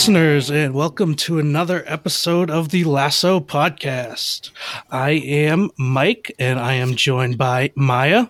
[0.00, 4.48] Listeners, and welcome to another episode of the Lasso Podcast.
[4.90, 8.28] I am Mike, and I am joined by Maia.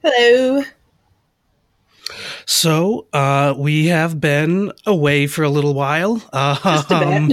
[0.00, 0.62] Hello.
[2.46, 6.22] So, uh, we have been away for a little while.
[6.32, 7.08] Uh, Just a bit.
[7.08, 7.32] um,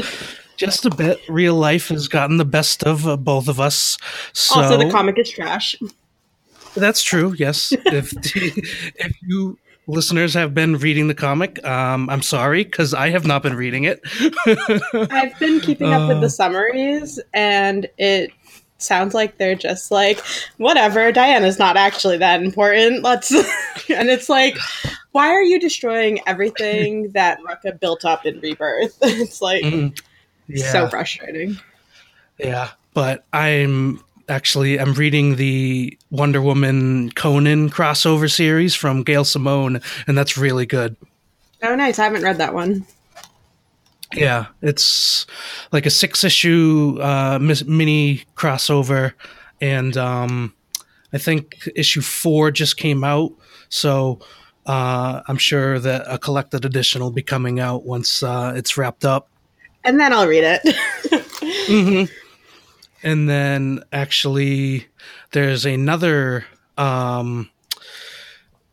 [0.57, 1.19] just a bit.
[1.29, 3.99] Real life has gotten the best of uh, both of us.
[4.33, 5.75] So also, the comic is trash.
[6.73, 7.35] That's true.
[7.37, 7.71] Yes.
[7.85, 13.25] if if you listeners have been reading the comic, um, I'm sorry because I have
[13.25, 14.01] not been reading it.
[15.11, 16.21] I've been keeping up with Uh.
[16.21, 18.31] the summaries, and it
[18.77, 20.19] sounds like they're just like,
[20.57, 23.03] whatever, Diana's not actually that important.
[23.03, 23.31] Let's.
[23.89, 24.57] and it's like,
[25.11, 28.97] why are you destroying everything that Rucka built up in Rebirth?
[29.01, 29.99] It's like Mm,
[30.47, 30.71] yeah.
[30.71, 31.57] so frustrating.
[32.37, 39.81] Yeah, but I'm actually I'm reading the Wonder Woman Conan crossover series from Gail Simone,
[40.07, 40.95] and that's really good.
[41.63, 41.99] Oh, nice.
[41.99, 42.85] I haven't read that one.
[44.13, 45.25] Yeah, it's
[45.71, 49.13] like a six issue uh, mini crossover,
[49.59, 50.53] and um,
[51.11, 53.33] I think issue four just came out,
[53.69, 54.19] so
[54.65, 59.05] uh, I'm sure that a collected edition will be coming out once uh, it's wrapped
[59.05, 59.27] up.
[59.83, 60.75] And then I'll read it.
[61.67, 62.05] hmm
[63.03, 64.87] And then actually,
[65.31, 66.45] there's another
[66.77, 67.49] um,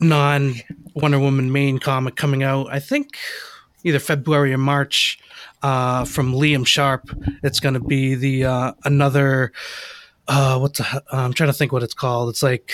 [0.00, 0.54] non
[0.94, 2.68] Wonder Woman main comic coming out.
[2.70, 3.16] I think
[3.84, 5.18] either February or March
[5.62, 7.10] uh, from Liam Sharp.
[7.42, 9.52] It's going to be the uh, another.
[10.28, 12.28] Uh, what's I'm trying to think what it's called.
[12.30, 12.72] It's like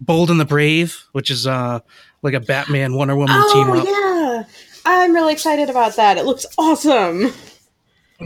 [0.00, 1.80] Bold and the Brave, which is uh,
[2.22, 3.86] like a Batman Wonder Woman team oh, up.
[3.86, 4.44] yeah.
[4.84, 6.18] I'm really excited about that.
[6.18, 7.32] It looks awesome.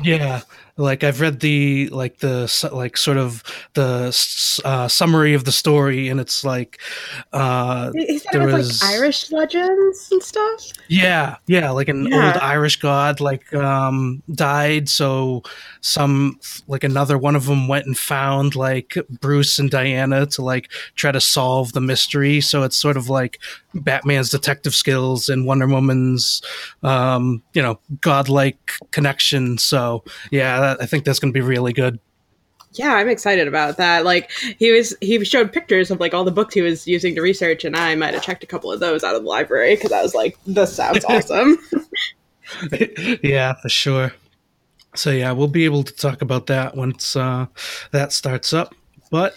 [0.03, 0.43] Yeah,
[0.79, 3.43] like I've read the like the like sort of
[3.75, 4.09] the
[4.65, 6.79] uh, summary of the story, and it's like,
[7.33, 10.67] uh, Is that There was- like Irish legends and stuff?
[10.89, 12.27] yeah, yeah, like an Yeah.
[12.27, 15.43] old Irish god like um died, so
[15.81, 16.39] some
[16.69, 21.11] like another one of them went and found like Bruce and Diana to like try
[21.13, 22.41] to solve the mystery.
[22.41, 23.39] So it's sort of like
[23.75, 26.43] Batman's detective skills and Wonder Woman's
[26.83, 29.59] um you know godlike connection.
[29.59, 31.99] So yeah, that, I think that's going to be really good.
[32.73, 34.05] Yeah, I'm excited about that.
[34.05, 37.23] Like he was, he showed pictures of like all the books he was using to
[37.23, 39.93] research, and I might have checked a couple of those out of the library because
[39.93, 41.59] I was like, "This sounds awesome."
[43.23, 44.13] yeah, for sure.
[44.95, 47.47] So yeah, we'll be able to talk about that once uh,
[47.93, 48.75] that starts up.
[49.11, 49.35] But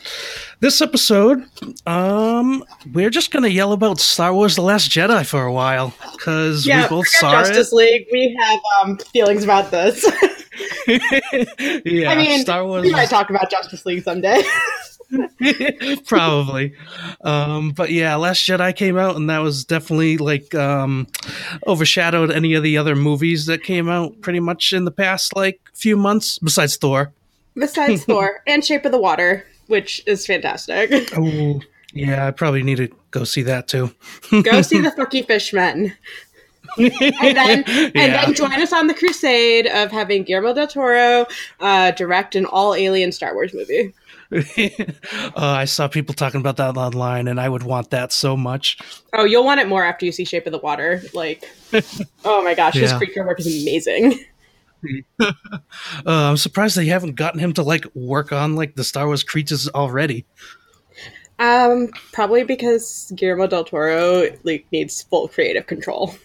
[0.59, 1.43] this episode,
[1.85, 2.63] um,
[2.93, 6.83] we're just gonna yell about Star Wars: The Last Jedi for a while because yeah,
[6.83, 8.07] we both saw Justice League.
[8.11, 10.03] We have um, feelings about this.
[10.87, 12.83] yeah, I mean, Star Wars.
[12.83, 14.41] we might talk about Justice League someday.
[16.05, 16.71] probably
[17.21, 21.07] um but yeah last jedi came out and that was definitely like um
[21.65, 25.59] overshadowed any of the other movies that came out pretty much in the past like
[25.73, 27.11] few months besides thor
[27.59, 30.91] Besides Thor and Shape of the Water, which is fantastic.
[31.17, 31.61] oh
[31.93, 33.89] yeah i probably need to go see that too
[34.43, 35.91] Go see the Forky Fishmen.
[36.77, 36.91] and
[37.35, 38.25] then and Yeah.
[38.25, 41.25] then join us on the crusade of having Guillermo del Toro
[41.61, 43.91] uh, direct an all alien Star Wars movie.
[44.31, 48.77] uh, I saw people talking about that online, and I would want that so much.
[49.13, 51.01] Oh, you'll want it more after you see Shape of the Water.
[51.15, 51.43] Like,
[52.23, 52.97] oh my gosh, his Yeah.
[52.99, 54.23] creature work is amazing.
[55.19, 59.23] Uh, I'm surprised they haven't gotten him to like work on like the Star Wars
[59.23, 60.25] creatures already.
[61.39, 66.15] Um, probably because Guillermo del Toro like needs full creative control.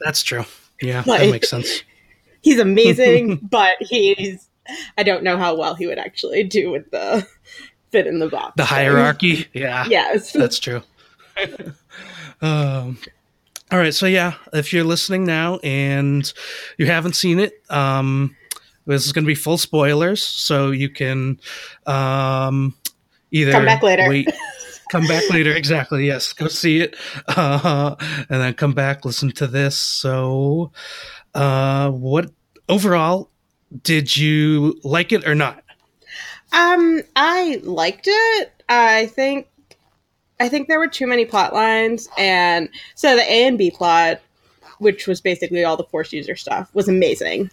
[0.00, 0.44] That's true.
[0.80, 1.82] Yeah, Like- that makes sense.
[2.42, 4.48] He's amazing, but he's
[4.98, 7.24] I don't know how well he would actually do with the
[7.92, 8.54] fit in the box.
[8.56, 9.46] The hierarchy.
[9.52, 10.32] Yeah, Yes.
[10.32, 10.82] that's true.
[12.40, 12.98] um,
[13.72, 16.30] all right, so yeah, if you're listening now and
[16.76, 18.36] you haven't seen it, um,
[18.84, 21.40] this is going to be full spoilers, so you can
[21.86, 22.74] um,
[23.30, 24.06] either Come back later.
[24.10, 24.28] Wait,
[24.90, 25.52] come back later.
[25.52, 26.06] Exactly.
[26.06, 26.96] Yes, go see it,
[27.28, 27.94] uh,
[28.28, 29.78] and then come back, listen to this.
[29.78, 30.72] So,
[31.34, 32.30] uh, what
[32.68, 33.30] overall
[33.82, 35.64] did you like it or not?
[36.52, 38.52] Um, I liked it.
[38.68, 39.48] I think
[40.42, 44.20] I think there were too many plot lines and so the A and B plot,
[44.78, 47.48] which was basically all the force user stuff, was amazing.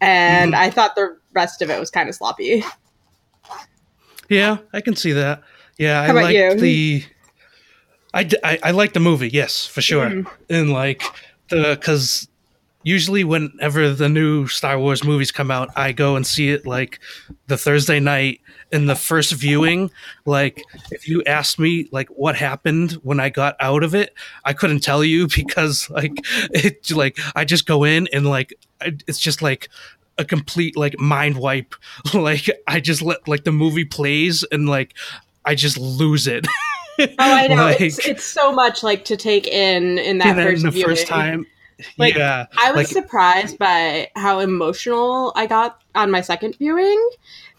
[0.00, 0.56] And Mhm.
[0.58, 2.62] I thought the rest of it was kind of sloppy.
[4.28, 5.42] Yeah, I can see that.
[5.76, 6.54] Yeah, I How about like you?
[6.54, 7.04] the.
[8.14, 10.26] I like the movie, yes, for sure, Mhm.
[10.48, 11.02] and like
[11.48, 12.28] the because
[12.82, 17.00] usually whenever the new Star Wars movies come out, I go and see it like
[17.46, 18.40] the Thursday night
[18.72, 19.90] in the first viewing.
[20.24, 24.52] Like if you asked me like what happened when I got out of it, I
[24.52, 26.12] couldn't tell you because like
[26.52, 29.68] it like I just go in and like it's just like
[30.18, 31.74] a complete like mind wipe.
[32.14, 34.94] like I just let like the movie plays and like
[35.44, 36.46] I just lose it.
[36.98, 37.56] oh, I know.
[37.56, 40.88] like, it's, it's so much like to take in in that first, the viewing.
[40.88, 41.46] first time
[41.98, 47.10] like, yeah, I was like, surprised by how emotional I got on my second viewing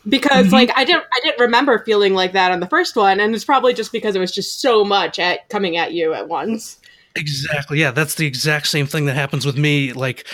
[0.07, 0.53] because mm-hmm.
[0.53, 3.45] like I didn't I didn't remember feeling like that on the first one, and it's
[3.45, 6.79] probably just because it was just so much at coming at you at once.
[7.15, 7.79] Exactly.
[7.79, 9.93] Yeah, that's the exact same thing that happens with me.
[9.93, 10.25] Like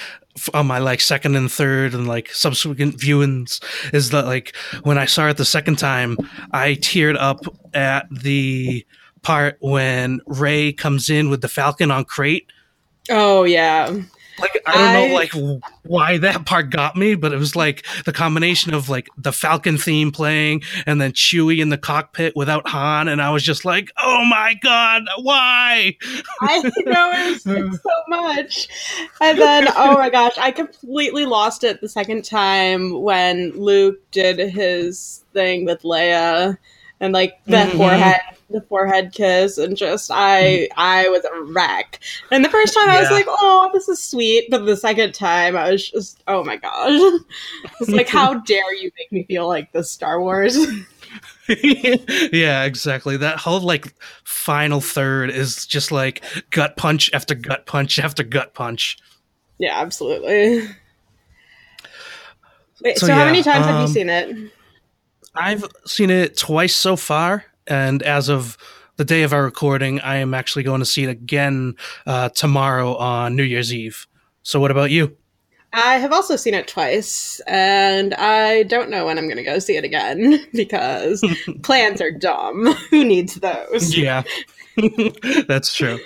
[0.53, 3.63] on my like second and third and like subsequent viewings
[3.93, 6.17] is that like when I saw it the second time,
[6.51, 7.39] I teared up
[7.73, 8.85] at the
[9.23, 12.49] part when Rey comes in with the Falcon on Crait
[13.09, 13.95] Oh yeah.
[14.39, 17.86] Like I don't I, know like why that part got me, but it was like
[18.06, 22.68] the combination of like the Falcon theme playing and then Chewie in the cockpit without
[22.68, 25.98] Han, and I was just like, oh my god, why?
[26.42, 28.68] I know it so much.
[29.21, 34.38] And then oh my gosh, I completely lost it the second time when Luke did
[34.38, 36.57] his thing with Leia
[37.00, 37.77] and like the mm-hmm.
[37.77, 41.99] forehead the forehead kiss and just I I was a wreck.
[42.31, 42.95] And the first time yeah.
[42.95, 46.44] I was like, oh, this is sweet, but the second time I was just, oh
[46.44, 47.21] my gosh,
[47.81, 50.57] it's like, how dare you make me feel like the Star Wars?
[51.49, 53.17] yeah, exactly.
[53.17, 58.53] That whole like final third is just like gut punch after gut punch after gut
[58.53, 58.97] punch.
[59.59, 60.69] Yeah, absolutely.
[62.83, 64.51] Wait, so, so yeah, how many times um, have you um, seen it?
[65.35, 68.57] I've seen it twice so far and as of
[68.97, 71.75] the day of our recording, I am actually going to see it again
[72.05, 74.07] uh, tomorrow on New Year's Eve.
[74.43, 75.15] So, what about you?
[75.73, 79.59] I have also seen it twice, and I don't know when I'm going to go
[79.59, 81.23] see it again because
[81.63, 82.65] plans are dumb.
[82.89, 83.95] Who needs those?
[83.95, 84.23] Yeah,
[85.47, 85.99] that's true.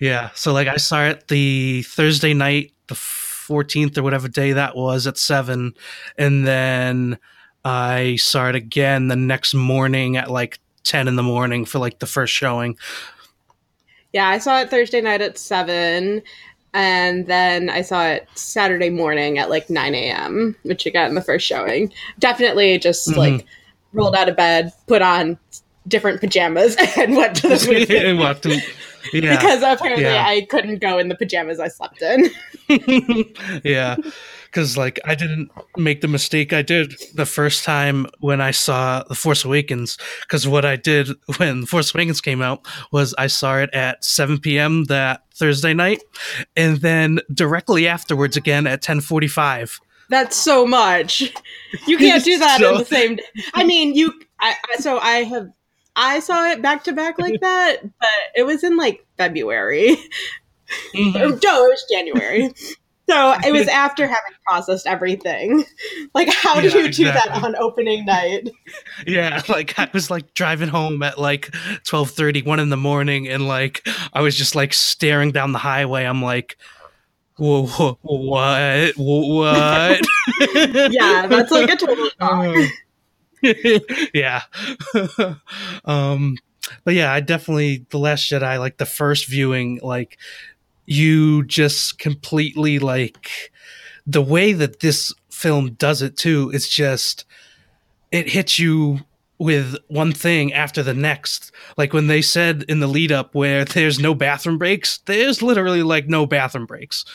[0.00, 0.30] Yeah.
[0.34, 5.06] So, like, I saw it the Thursday night, the 14th or whatever day that was
[5.06, 5.74] at 7.
[6.16, 7.18] And then
[7.64, 11.98] I saw it again the next morning at like 10 in the morning for like
[11.98, 12.76] the first showing.
[14.12, 16.22] Yeah, I saw it Thursday night at 7
[16.74, 21.14] and then I saw it Saturday morning at like 9 a.m., which you got in
[21.14, 21.92] the first showing.
[22.18, 23.18] Definitely just mm-hmm.
[23.18, 23.46] like
[23.92, 25.38] rolled out of bed, put on
[25.86, 27.96] different pajamas, and went to the movie.
[27.96, 29.36] and walked yeah.
[29.36, 30.26] Because apparently yeah.
[30.26, 32.30] I couldn't go in the pajamas I slept in.
[33.64, 33.96] yeah
[34.58, 39.04] because like I didn't make the mistake I did the first time when I saw
[39.04, 39.96] The Force Awakens.
[40.22, 44.40] Because what I did when Force Awakens came out was I saw it at 7
[44.40, 44.84] p.m.
[44.84, 46.02] that Thursday night,
[46.56, 49.78] and then directly afterwards again at 10:45.
[50.10, 51.32] That's so much.
[51.86, 53.16] You can't do that so, in the same.
[53.16, 53.22] Day.
[53.54, 54.12] I mean, you.
[54.40, 55.50] I, so I have.
[55.94, 59.96] I saw it back to back like that, but it was in like February.
[60.94, 61.18] Mm-hmm.
[61.18, 62.52] no, it was January.
[63.08, 65.64] So it was after having processed everything.
[66.14, 68.48] Like, how yeah, do you do that on opening night?
[69.06, 73.28] Yeah, like I was like driving home at like 12 30, 1 in the morning,
[73.28, 76.04] and like I was just like staring down the highway.
[76.04, 76.56] I'm like,
[77.36, 78.94] whoa, whoa what?
[78.96, 80.00] What?
[80.92, 82.56] yeah, that's like a total shock.
[84.14, 84.42] yeah.
[85.84, 86.36] um,
[86.84, 90.18] but yeah, I definitely the Last Jedi, like the first viewing, like
[90.90, 93.52] you just completely like
[94.06, 97.26] the way that this film does it too it's just
[98.10, 99.00] it hits you
[99.38, 101.52] with one thing after the next.
[101.76, 105.82] Like when they said in the lead up where there's no bathroom breaks there's literally
[105.82, 107.04] like no bathroom breaks.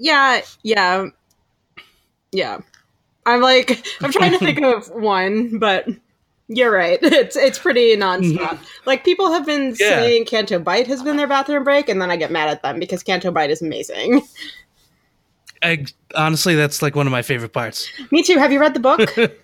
[0.00, 1.06] Yeah yeah.
[2.30, 2.58] Yeah.
[3.26, 5.88] I'm like i'm trying to think of one but
[6.48, 6.98] you're right.
[7.18, 8.38] It's it's pretty nonstop.
[8.38, 8.64] Mm-hmm.
[8.86, 10.00] Like people have been yeah.
[10.00, 12.78] saying Canto Bight has been their bathroom break, and then I get mad at them
[12.78, 14.22] because Canto Bight is amazing.
[15.62, 17.90] I, honestly, that's like one of my favorite parts.
[18.12, 18.38] Me too.
[18.38, 19.10] Have you read the book?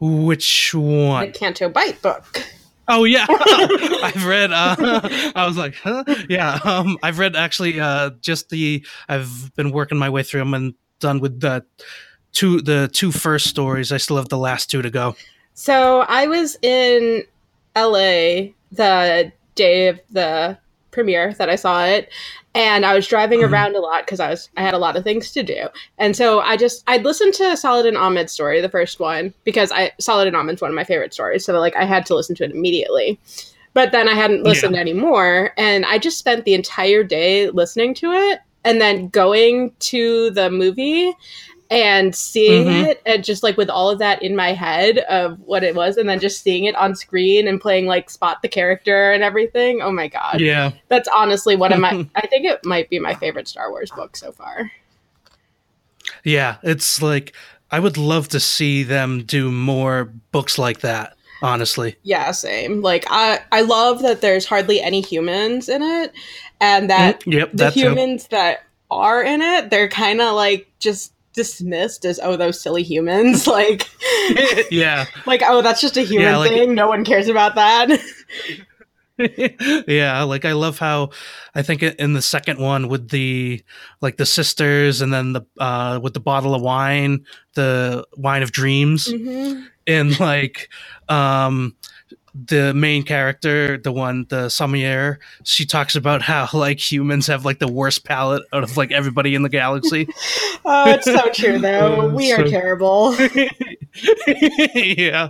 [0.00, 1.26] Which one?
[1.26, 2.44] The Canto Bight book.
[2.88, 4.52] Oh yeah, I've read.
[4.52, 4.76] Uh,
[5.34, 6.04] I was like, huh?
[6.28, 6.58] yeah.
[6.64, 8.84] Um, I've read actually uh, just the.
[9.08, 11.64] I've been working my way through them and done with the
[12.32, 13.92] two the two first stories.
[13.92, 15.16] I still have the last two to go.
[15.54, 17.24] So I was in
[17.76, 20.58] LA the day of the
[20.90, 22.10] premiere that I saw it,
[22.54, 23.52] and I was driving mm-hmm.
[23.52, 25.68] around a lot because I was I had a lot of things to do,
[25.98, 29.92] and so I just I'd listened to Saladin Ahmed's story, the first one, because I
[29.98, 32.52] Saladin Ahmed's one of my favorite stories, so like I had to listen to it
[32.52, 33.18] immediately.
[33.74, 34.82] But then I hadn't listened yeah.
[34.82, 40.30] anymore, and I just spent the entire day listening to it and then going to
[40.30, 41.12] the movie
[41.72, 42.84] and seeing Mhm.
[42.90, 45.96] it and just like with all of that in my head of what it was
[45.96, 49.80] and then just seeing it on screen and playing like spot the character and everything
[49.80, 50.72] oh my god Yeah.
[50.88, 54.16] that's honestly one of my i think it might be my favorite star wars book
[54.16, 54.70] so far
[56.24, 56.56] Yeah.
[56.62, 57.32] It's like
[57.70, 61.96] I would love to see them do more books like that, honestly.
[62.02, 66.12] yeah same like i i love that there's hardly any humans in it
[66.60, 67.80] and that Mm, yep, the that too.
[67.80, 72.82] humans that are in it they're kind of like just dismissed as oh those silly
[72.82, 73.88] humans like
[74.70, 75.06] yeah.
[75.26, 77.88] like oh that's just a human Yeah, like- thing no one cares about that
[79.86, 81.10] yeah, like I love how
[81.54, 83.62] I think in the second one with the
[84.00, 87.24] like the sisters and then the uh with the bottle of wine,
[87.54, 89.66] the wine of dreams Mhm.
[89.86, 90.70] and like
[91.08, 91.76] um
[92.34, 97.58] the main character, the one the Sommelier, she talks about how like humans have like
[97.58, 100.08] the worst palate out of like everybody in the galaxy.
[100.64, 103.14] oh it's so true though Uh, we are so- terrible
[104.74, 105.28] yeah.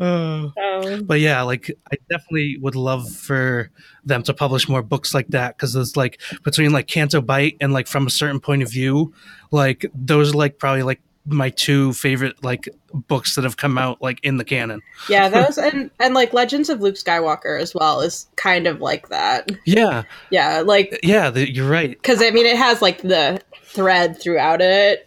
[0.00, 3.70] Uh, um, but yeah, like I definitely would love for
[4.04, 7.72] them to publish more books like that because it's like between like Canto Bight and
[7.72, 9.12] like from a certain point of view,
[9.50, 14.00] like those are like probably like my two favorite like books that have come out
[14.00, 14.80] like in the canon.
[15.08, 19.08] yeah those and and like legends of luke skywalker as well is kind of like
[19.10, 21.90] that Yeah, yeah like yeah, the, you're right.
[21.90, 25.06] because i mean it has like the thread throughout it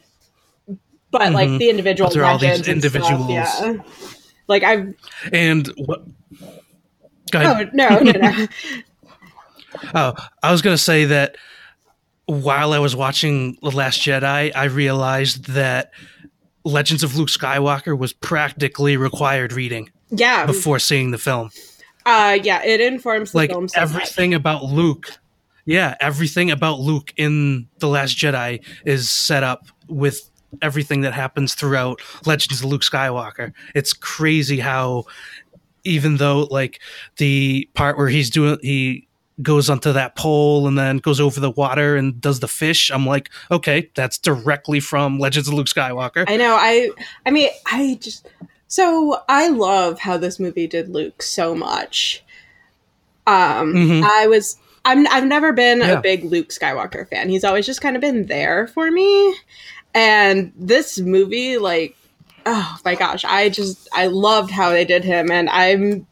[1.10, 1.58] but like Mhm.
[1.60, 3.30] the individual But all these and stuff, individuals.
[3.30, 3.74] yeah
[4.48, 4.94] like i've
[5.34, 6.04] And what?
[7.32, 8.48] Go oh no no no
[9.96, 10.14] Oh,
[10.44, 11.38] I was gonna say that
[12.40, 15.92] while I was watching The Last Jedi, I realized that
[16.64, 21.50] Legends of Luke Skywalker was practically required reading yeah before seeing the film.
[22.06, 23.90] uh yeah it informs the Like film so much.
[23.90, 25.18] everything about Luke,
[25.66, 30.30] yeah, everything about Luke in The Last Jedi is set up with
[30.62, 33.54] everything that happens throughout Legends of Luke Skywalker.
[33.76, 35.06] It's crazy how
[35.84, 36.80] even though like
[37.18, 39.08] the part where he's doing he
[39.42, 43.06] goes onto that pole and then goes over the water and does the fish, I'm
[43.06, 46.26] like, okay, that's directly from Legends of Luke Skywalker.
[46.28, 46.56] I know.
[46.60, 46.90] I
[47.26, 48.28] I mean, I just
[48.68, 52.24] so I love how this movie did Luke so much.
[53.28, 54.04] Um Mhm.
[54.04, 56.00] I was I'm I've never been Yeah.
[56.00, 57.30] a big Luke Skywalker fan.
[57.30, 59.36] He's always just kind of been there for me.
[59.94, 61.96] And this movie like
[62.46, 66.08] oh my gosh, I just I loved how they did him and I'm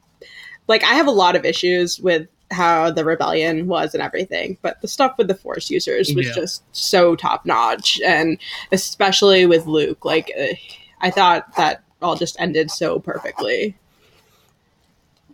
[0.68, 4.82] like I have a lot of issues with how the rebellion was and everything, but
[4.82, 6.34] the stuff with the force users was Yeah.
[6.34, 8.38] just so top notch and
[8.72, 10.04] especially with Luke.
[10.04, 10.56] Like, uh,
[11.02, 13.76] I thought that all just ended so perfectly.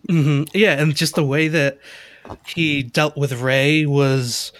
[0.10, 1.80] hmm Yeah, and just the way that
[2.48, 4.52] he dealt with Rey was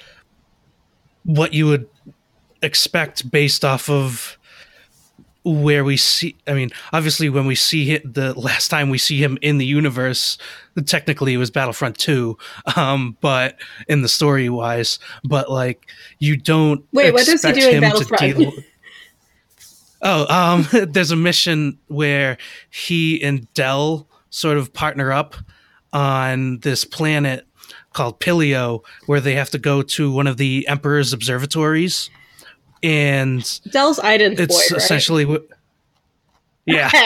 [1.24, 1.88] what you would
[2.62, 4.38] expect based off of
[5.46, 6.36] where we see.
[6.48, 9.66] I mean, obviously, when we see it, the last time we see him in the
[9.66, 10.38] universe,
[10.86, 12.38] technically it was Battlefront Two,
[12.76, 15.86] um, but in the story wise, but like
[16.20, 18.38] you don't Wait, what does he do in Battlefront?
[18.38, 18.52] deal-
[20.02, 22.38] Oh, um, there's a mission where
[22.70, 25.36] he and Del sort of partner up
[25.94, 27.48] on this planet
[27.94, 32.10] called Pillio, where they have to go to one of the Emperor's observatories,
[32.84, 34.84] and Del's Iden's it's boy, right?
[34.84, 35.48] essentially what.
[36.66, 36.90] Yeah.
[36.90, 37.04] Sorry,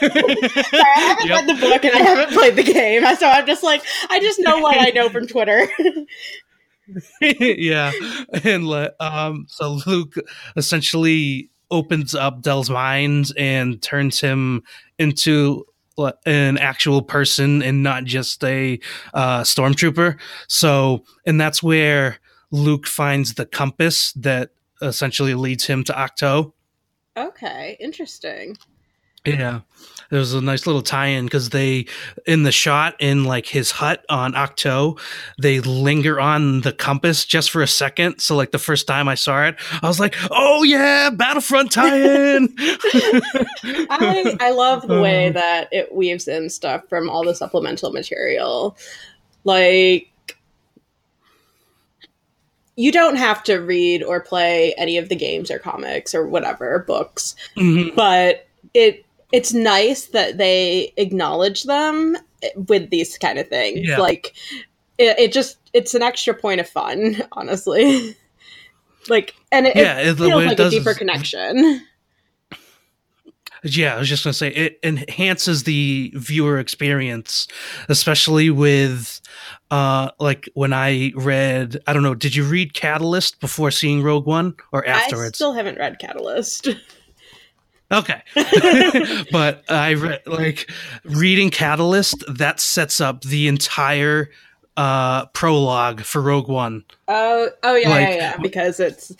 [0.00, 1.30] I haven't Yep.
[1.30, 4.38] read the book and I haven't played the game, so I'm just like, I just
[4.38, 5.66] know what I know from Twitter.
[7.20, 7.90] yeah,
[8.44, 8.68] and
[9.00, 10.14] um, so Luke
[10.56, 14.62] essentially opens up Del's mind and turns him
[14.98, 15.64] into
[16.26, 18.78] an actual person and not just a
[19.12, 20.18] uh, stormtrooper.
[20.48, 22.18] So, and that's where
[22.54, 26.52] Luke finds the compass that essentially leads him to Ahch-To.
[27.16, 28.56] okay, interesting.
[29.26, 29.60] Yeah.
[30.10, 31.86] There's a nice little tie-in because they,
[32.26, 35.00] in the shot in like his hut on Ahch-To,
[35.40, 38.18] they linger on the compass just for a second.
[38.20, 42.54] So like the first time I saw it, I was like, "Oh yeah, Battlefront tie-in!"
[43.90, 47.90] I I love the way Um, that it weaves in stuff from all the supplemental
[47.90, 48.76] material.
[49.44, 50.10] Like
[52.76, 56.80] you don't have to read or play any of the games or comics or whatever
[56.86, 57.94] books, Mhm.
[57.94, 62.16] but it it's nice that they acknowledge them
[62.68, 63.80] with these kind of things.
[63.88, 63.98] Yeah.
[63.98, 64.34] Like
[64.98, 68.16] it, it just it's an extra point of fun, honestly.
[69.08, 71.84] like and it, Yeah, it feels it like a deeper connection.
[73.64, 77.48] Yeah, I was just gonna say it enhances the viewer experience,
[77.88, 79.20] especially with
[79.70, 84.26] uh like when I read I don't know, did you read Catalyst before seeing Rogue
[84.26, 85.34] One or afterwards?
[85.34, 86.68] I still haven't read Catalyst.
[87.92, 88.22] Okay.
[89.32, 90.70] but I read like
[91.04, 94.30] reading Catalyst that sets up the entire
[94.76, 96.84] uh prologue for Rogue One.
[97.08, 99.12] Oh, oh yeah, Like- yeah, yeah, because it's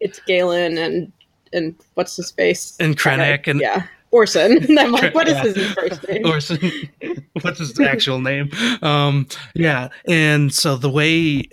[0.00, 1.12] it's Galen and
[1.54, 4.58] and what's his face And Krennic and yeah Orson.
[4.68, 5.42] And I'm like, what is Yeah.
[5.44, 6.24] his first name?
[6.26, 6.60] Orson.
[7.42, 8.48] What's his actual name?
[8.80, 11.48] Um, yeah, and so the way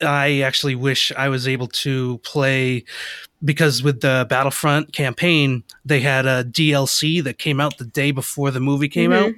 [0.00, 2.84] I actually wish I was able to play
[3.44, 8.50] because with the Battlefront campaign, they had a DLC that came out the day before
[8.50, 9.26] the movie came Mhm.
[9.28, 9.34] out.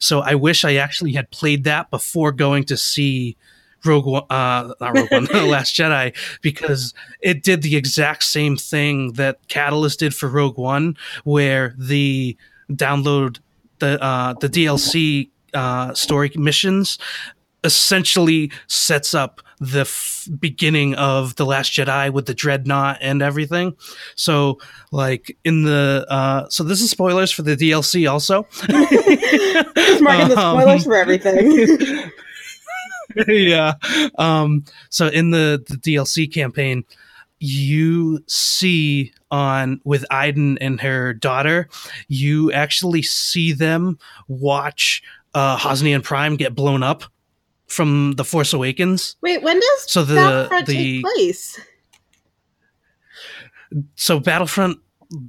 [0.00, 3.36] So I wish I actually had played that before going to see
[3.84, 8.56] Rogue One, uh, not Rogue One, The Last Jedi, because it did the exact same
[8.56, 12.36] thing that Catalyst did for Rogue One, where the
[12.70, 13.38] download
[13.78, 16.98] the uh, the DLC uh, story missions
[17.62, 23.74] essentially sets up the f- beginning of the Last Jedi with the dreadnought and everything.
[24.16, 24.58] So,
[24.92, 28.46] like in the uh, so this is spoilers for the DLC also.
[30.02, 32.10] Marking the Um, spoilers for everything.
[33.28, 33.74] yeah.
[34.18, 36.84] Um, so in the, the DLC campaign,
[37.38, 41.68] you see on with Iden and her daughter,
[42.08, 45.02] you actually see them watch
[45.34, 47.04] uh Hosnian Prime get blown up
[47.66, 49.16] from the Force Awakens.
[49.20, 51.60] Wait, when does So the Battlefront the take place?
[53.96, 54.78] so Battlefront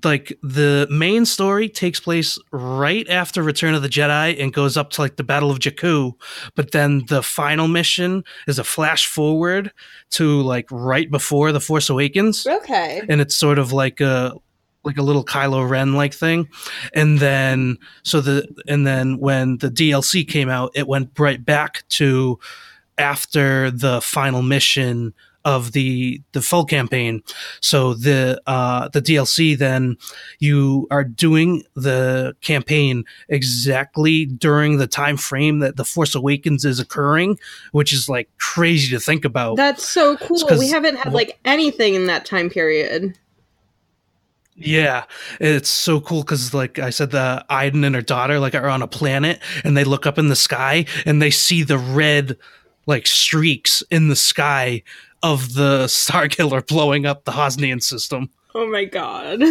[0.04, 4.90] like the main story takes place right after Return of the Jedi and goes up
[4.92, 6.14] to like the Battle of Jakku,
[6.56, 9.72] but then the final mission is a flash forward
[10.12, 13.02] to like right before the Force Awakens, Okay.
[13.10, 14.34] and it's sort of like a
[14.84, 16.48] like a little Kylo Ren like thing,
[16.94, 21.84] and then so the and then when the DLC came out, it went right back
[21.90, 22.40] to
[22.98, 25.14] after the final mission
[25.46, 27.24] of the the full campaign.
[27.62, 29.96] So the uh, the DLC then
[30.40, 36.80] you are doing the campaign exactly during the time frame that the Force Awakens is
[36.80, 37.40] occurring,
[37.72, 39.56] which is like crazy to think about.
[39.56, 40.38] That's so cool.
[40.58, 43.18] We haven't had like anything in that time period.
[44.58, 45.04] Yeah,
[45.42, 48.82] it's so cool because, like I said, the Iden and her daughter like are on
[48.82, 52.38] a planet, and they look up in the sky and they see the red
[52.88, 54.84] like streaks in the sky
[55.26, 58.30] of the Star Killer blowing up the Hosnian system.
[58.54, 59.42] Oh my god.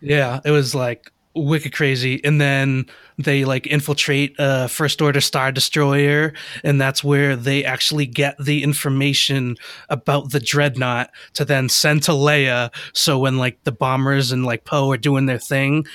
[0.00, 5.52] Yeah, it was like wicked crazy, and then they like infiltrate a First Order Star
[5.52, 6.32] Destroyer,
[6.64, 9.56] and that's where they actually get the information
[9.88, 12.74] about the dreadnought to then send to Leia.
[12.94, 15.86] So when like the bombers and like Poe are doing their thing,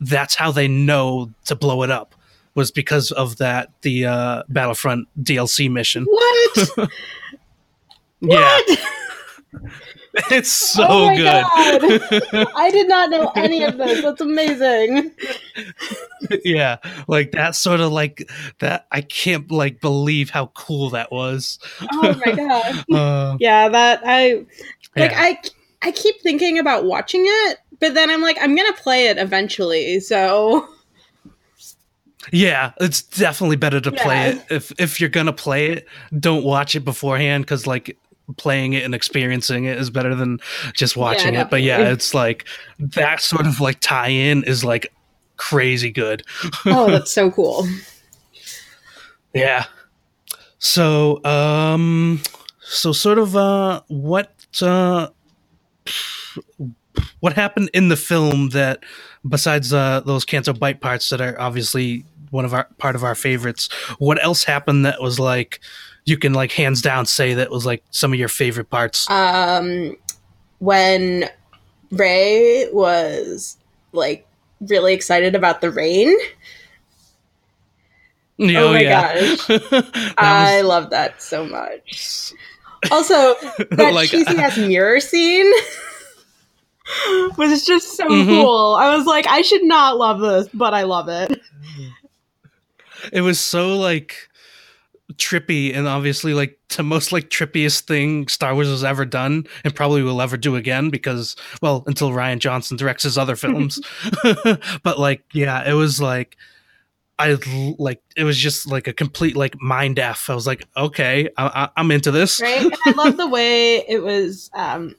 [0.00, 2.13] that's how they know to blow it up.
[2.54, 6.04] Was because of that the uh, Battlefront DLC mission.
[6.04, 6.90] What?
[8.26, 8.58] Yeah,
[10.30, 12.48] it's so Oh my good.
[12.56, 14.00] I did not know any of this.
[14.02, 15.10] That's amazing.
[16.42, 21.58] yeah like that sort of like that i can't like believe how cool that was
[21.92, 22.84] Oh my god.
[22.94, 24.46] uh, Yeah, that I
[24.96, 25.20] like yeah.
[25.20, 25.38] I
[25.82, 29.18] I keep thinking about watching it, but then I'm like I'm going to play it
[29.18, 30.00] eventually.
[30.00, 30.66] So,
[32.32, 34.44] yeah it's definitely better to play it.
[34.50, 35.86] If if you're gonna play it
[36.18, 37.98] don't watch it beforehand because like
[38.36, 40.40] playing it and experiencing it is better than
[40.74, 41.50] just watching it.
[41.50, 42.46] But yeah it's like
[42.78, 44.92] that sort of like tie-in is like
[45.36, 46.22] crazy good.
[46.66, 47.66] Oh, that's so cool.
[49.34, 49.64] Yeah.
[50.58, 52.22] So, um,
[52.60, 54.32] so sort of, uh, what,
[54.62, 55.08] uh,
[57.20, 58.84] what happened in the film that,
[59.28, 63.14] besides uh, those Canto Bight parts that are obviously one of our part of our
[63.14, 63.68] favorites,
[63.98, 65.60] what else happened that was like
[66.04, 69.08] you can like hands down say that was like some of your favorite parts?
[69.08, 69.96] Um
[70.58, 71.30] when
[71.90, 73.56] Rey was
[73.92, 74.26] like
[74.60, 76.14] really excited about the rain.
[78.36, 79.46] Yeah, oh my gosh,
[80.18, 82.32] I was, love that so much.
[82.90, 83.34] Also,
[83.70, 85.50] that Like, cheesy ass mirror scene
[87.38, 88.26] was just so Mhm.
[88.26, 88.74] cool.
[88.78, 91.40] I was like, I should not love this, but I love it.
[93.12, 94.28] It was so like
[95.12, 99.74] trippy and obviously like the most like trippiest thing Star Wars has ever done and
[99.74, 103.80] probably will ever do again because well until Rian Johnson directs his other films.
[104.82, 106.36] But like yeah it was like
[107.18, 107.36] I
[107.78, 110.28] like it was just like a complete like mind f.
[110.30, 112.40] I was like okay I, I'm into this.
[112.40, 112.62] Right?
[112.62, 114.94] And I love the way it was um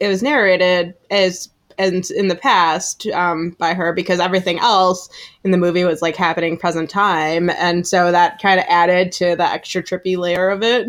[0.00, 5.08] it was narrated as and in the past um, by her because everything else
[5.44, 9.36] in the movie was like happening present time, and so that kind of added to
[9.36, 10.88] the extra trippy layer of it.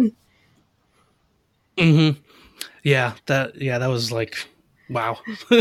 [1.78, 2.12] hmm
[2.84, 4.38] Yeah, that yeah, that was like
[4.90, 5.20] wow.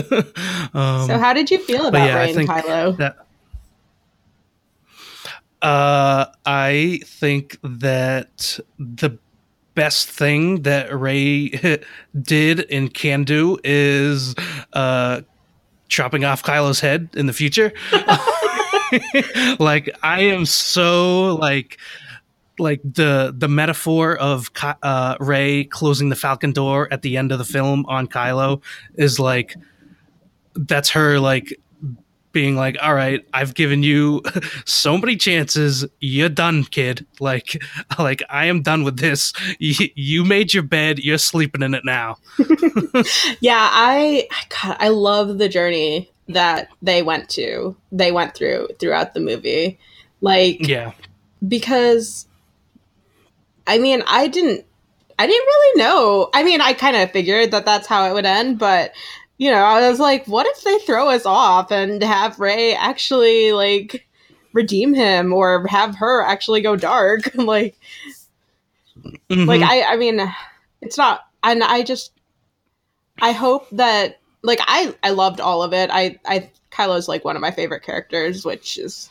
[0.74, 2.98] um, so, how did you feel about yeah, think Kylo?
[2.98, 3.16] that
[5.62, 9.18] uh, I think that the
[9.76, 11.78] best thing that Rey
[12.20, 14.34] did and can do is
[14.72, 15.20] uh,
[15.88, 17.72] chopping off Kylo's head in the future.
[19.60, 21.78] like I am so like
[22.58, 24.50] like the the metaphor of
[24.82, 28.62] uh, Rey closing the Falcon door at the end of the film on Kylo
[28.94, 29.54] is like
[30.54, 31.54] that's her like
[32.36, 34.20] being like, all right, I've given you
[34.66, 35.86] so many chances.
[36.00, 37.06] You're done, kid.
[37.18, 37.62] Like,
[37.98, 39.32] like I am done with this.
[39.58, 40.98] You, you made your bed.
[40.98, 42.18] You're sleeping in it now.
[43.40, 47.74] yeah, I God, I love the journey that they went to.
[47.90, 49.78] They went through throughout the movie,
[50.20, 50.92] like Yeah.
[51.48, 52.26] because
[53.66, 54.66] I mean, I didn't
[55.18, 56.28] I didn't really know.
[56.34, 58.92] I mean, I kind of figured that that's how it would end, but
[59.38, 63.52] you know, I was like, what if they throw us off and have Rey actually
[63.52, 64.06] like
[64.52, 67.30] redeem him or have her actually go dark?
[67.34, 67.76] like
[69.30, 69.46] Mhm.
[69.46, 70.20] like I I mean,
[70.80, 72.12] it's not and I just
[73.20, 75.90] I hope that like I I loved all of it.
[75.92, 79.10] I I Kylo's like one of my favorite characters, which is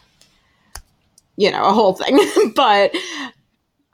[1.38, 2.18] you know, a whole thing.
[2.56, 2.96] but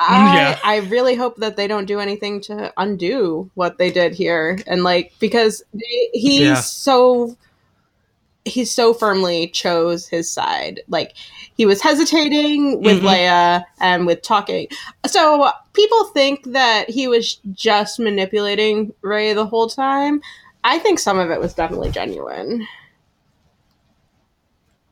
[0.10, 0.60] I Yeah.
[0.64, 4.84] I really hope that they don't do anything to undo what they did here and
[4.84, 6.56] like because they, he's Yeah.
[6.56, 7.38] so
[8.44, 10.80] he's so firmly chose his side.
[10.88, 11.14] Like
[11.56, 13.08] he was hesitating with Mhm.
[13.08, 14.68] Leia and with talking.
[15.06, 20.22] So people think that he was just manipulating Rey the whole time.
[20.64, 22.68] I think some of it was definitely genuine.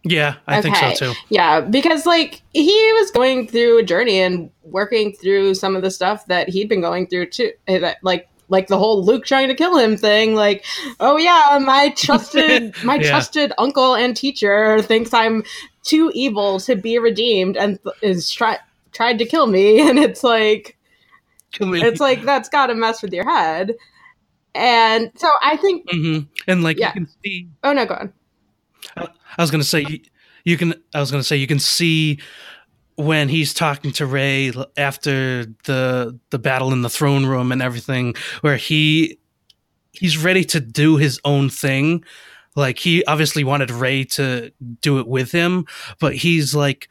[0.03, 1.13] Yeah, I think so too.
[1.29, 5.91] Yeah, because like he was going through a journey and working through some of the
[5.91, 7.51] stuff that he'd been going through too.
[7.67, 10.33] eh, That like like the whole Luke trying to kill him thing.
[10.35, 10.65] Like,
[10.99, 13.09] oh yeah, my trusted my Yeah.
[13.09, 15.43] trusted uncle and teacher thinks I'm
[15.83, 18.57] too evil to be redeemed and th- is try
[18.91, 19.81] tried to kill me.
[19.89, 20.77] And it's like
[21.59, 23.75] it's like that's got to mess with your head.
[24.55, 25.87] And so I think.
[25.89, 26.27] Mhm.
[26.47, 26.87] And like Yeah.
[26.87, 28.13] you can see Oh no, go on.
[28.97, 29.07] I
[29.41, 29.99] was gonna say you,
[30.43, 30.73] you can.
[30.93, 32.19] I was gonna say you can see
[32.95, 38.15] when he's talking to Rey after the the battle in the throne room and everything,
[38.41, 39.17] where he
[39.93, 42.03] he's ready to do his own thing.
[42.55, 45.65] Like he obviously wanted Rey to do it with him,
[45.99, 46.89] but he's like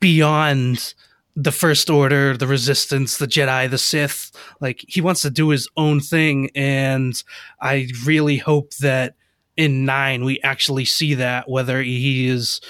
[0.00, 0.94] beyond
[1.34, 4.30] the First Order, the Resistance, the Jedi, the Sith.
[4.60, 7.22] Like he wants to do his own thing, and
[7.60, 9.16] I really hope that
[9.56, 12.60] in nine we actually see that whether he is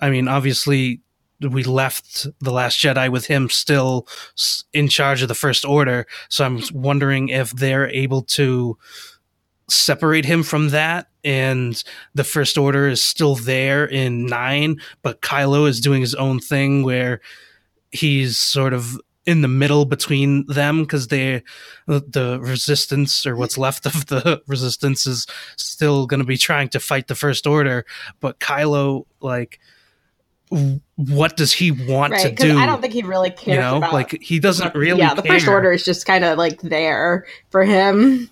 [0.00, 1.00] i mean obviously
[1.40, 4.06] we left the last jedi with him still
[4.72, 6.06] in charge of the first order.
[6.28, 8.78] So i'm wondering if they're able to
[9.68, 11.82] separate him from that and
[12.14, 16.84] the first order is still there in 9 but kylo is doing his own thing
[16.84, 17.20] where
[17.90, 21.42] he's sort of in the middle between them because they
[21.86, 26.80] the resistance or what's left of the resistance is still going to be trying to
[26.80, 27.84] fight the first order
[28.20, 29.58] but kylo like
[30.94, 32.56] what does he want Right, to do?
[32.56, 35.22] I don't think he really cares you know about like he doesn't really yeah the
[35.24, 38.30] first order is just kind of like there for him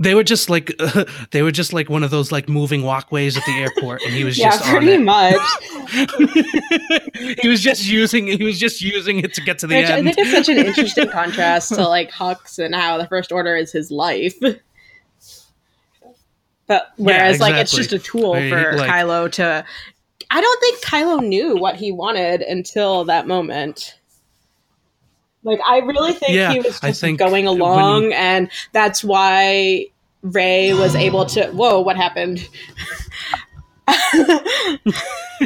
[0.00, 0.72] they were just like
[1.30, 4.24] they were just like one of those like moving walkways at the airport and he
[4.24, 5.04] was yeah just pretty on it.
[5.04, 5.40] much.
[7.42, 9.98] He was just using he was just using it to get to the which i
[9.98, 10.06] end.
[10.06, 13.70] think is such an interesting contrast to like hux and how the first order is
[13.72, 14.34] his life.
[16.66, 19.64] But whereas like it's just a tool he, for like- kylo to
[20.30, 23.98] i don't think kylo knew what he wanted until that moment
[25.44, 29.86] like i really think Yeah, he was just going along and that's why
[30.22, 32.48] rey was able to whoa what happened?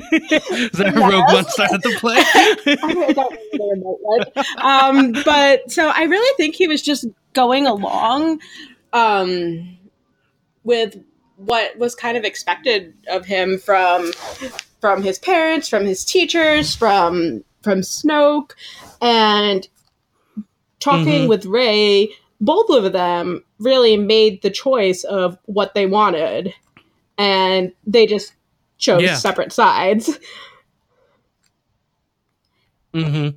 [0.00, 2.14] Is that a rogue one started to play?
[2.34, 4.46] I don't know the was.
[4.58, 8.40] Um, but so I really think he was just going along
[8.92, 9.76] um,
[10.62, 10.98] with
[11.36, 14.12] what was kind of expected of him from
[14.80, 18.52] from his parents, from his teachers, from from Snoke,
[19.00, 19.66] and
[20.80, 21.28] talking Mhm.
[21.28, 22.10] with Rey.
[22.40, 26.52] Both of them really made the choice of what they wanted,
[27.16, 28.32] and they just
[28.78, 29.16] chose Yeah.
[29.16, 30.18] separate sides.
[32.94, 33.28] hmm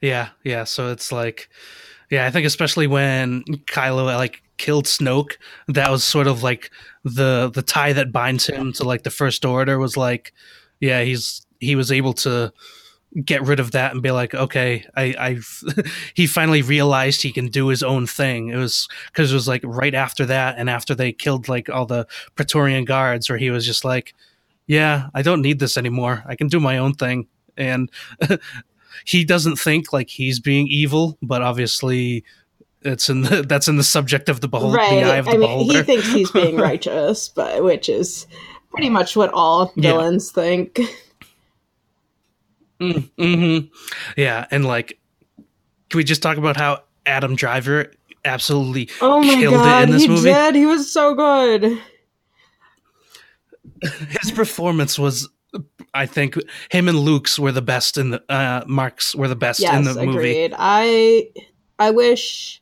[0.00, 0.64] Yeah, yeah.
[0.64, 1.48] So it's like,
[2.10, 5.32] yeah, I think especially when Kylo like killed Snoke,
[5.68, 6.70] that was sort of like
[7.04, 10.32] the the tie that binds him to like the First Order was like,
[10.80, 12.52] yeah, he's he was able to
[13.24, 15.62] get rid of that and be like, okay, I, I've
[16.14, 18.48] he finally realized he can do his own thing.
[18.48, 21.86] It was because it was like right after that and after they killed like all
[21.86, 24.14] the Praetorian guards, where he was just like,
[24.66, 26.22] yeah, I don't need this anymore.
[26.26, 27.90] I can do my own thing, and
[29.04, 32.24] he doesn't think like he's being evil, but obviously.
[32.82, 34.88] It's in the that's in the subject of the behold right.
[35.04, 35.78] the eye of the I mean, beholder.
[35.78, 38.26] he thinks he's being righteous, but which is
[38.70, 39.90] pretty much what all Yeah.
[39.92, 40.30] villains
[42.80, 43.10] think.
[43.18, 43.58] hmm
[44.16, 44.98] Yeah, and like,
[45.90, 47.92] can we just talk about how Adam Driver
[48.24, 50.32] absolutely Oh my killed god, it in this he movie?
[50.32, 50.54] did.
[50.54, 51.78] He was so good.
[54.20, 55.28] His performance was,
[55.94, 56.36] I think,
[56.70, 59.94] him and Luke's were the best in the uh, Mark's were the best in Yes,
[59.94, 60.34] the movie.
[60.34, 60.54] agreed.
[60.56, 61.30] I
[61.78, 62.60] I wish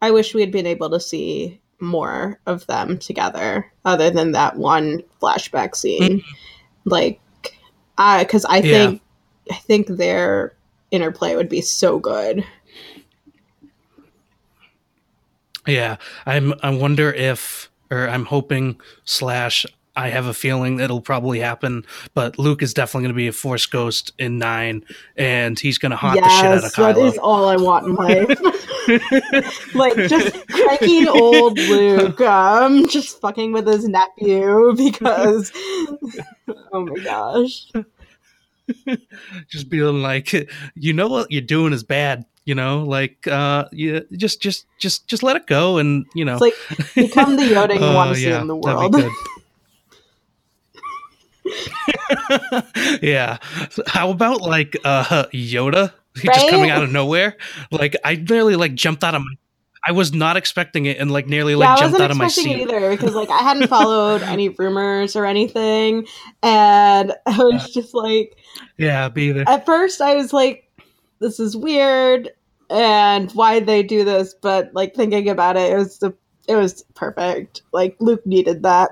[0.00, 4.56] I wish we had been able to see more of them together, other than that
[4.56, 6.22] one flashback scene.
[6.84, 7.20] Like,
[7.98, 8.66] I because I Mm-hmm.
[8.66, 8.90] Yeah.
[8.90, 9.02] think
[9.50, 10.54] I think their
[10.90, 12.44] interplay would be so good.
[15.66, 16.54] Yeah, I'm.
[16.62, 19.66] I wonder if, or I'm hoping slash.
[19.94, 23.32] I have a feeling it'll probably happen, but Luke is definitely going to be a
[23.32, 24.86] Force ghost in nine,
[25.18, 27.12] and he's going to haunt the shit out of yes, that Kylo.
[27.12, 28.40] is all I want in life.
[29.74, 35.52] like just cranky old Luke, um, just fucking with his nephew because
[36.72, 37.70] oh my gosh.
[39.48, 40.32] just being like,
[40.74, 42.24] you know what you're doing is bad.
[42.44, 46.38] You know, like, uh, you just, just, just, just let it go, and you know,
[46.40, 48.96] It's like become the Yoda you Oh, want to see in the world.
[53.02, 53.38] yeah.
[53.86, 57.36] How about like uh Yoda He just coming out of nowhere?
[57.70, 59.34] Like I literally like jumped out of my
[59.86, 62.52] I was not expecting it and like nearly like yeah, jumped out of my expecting
[62.54, 62.62] seat.
[62.62, 66.06] it either because like I hadn't followed any rumors or anything,
[66.42, 68.36] and I was just like,
[68.78, 69.44] Yeah, be there.
[69.48, 70.70] at first I was like,
[71.18, 72.30] this is weird,
[72.70, 76.14] and why they do this, but like thinking about it, it was the
[76.48, 77.62] it was perfect.
[77.72, 78.90] Like Luke needed that.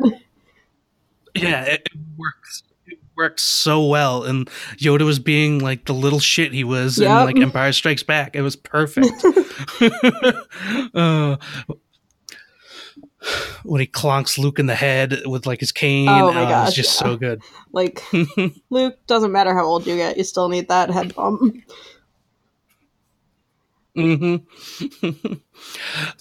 [1.34, 2.62] Yeah, it, it works.
[3.20, 7.36] Worked so well, and Yoda was being like the little shit he was in like
[7.38, 8.34] Empire Strikes Back.
[8.34, 9.22] It was perfect.
[10.94, 11.36] uh,
[13.64, 16.64] when he clonks Luke in the head with like his cane, Oh my uh, it
[16.64, 17.08] was just yeah.
[17.08, 17.42] so good.
[17.72, 18.02] Like
[18.70, 21.56] Luke doesn't matter how old you get, you still need that head bump.
[23.94, 24.36] hmm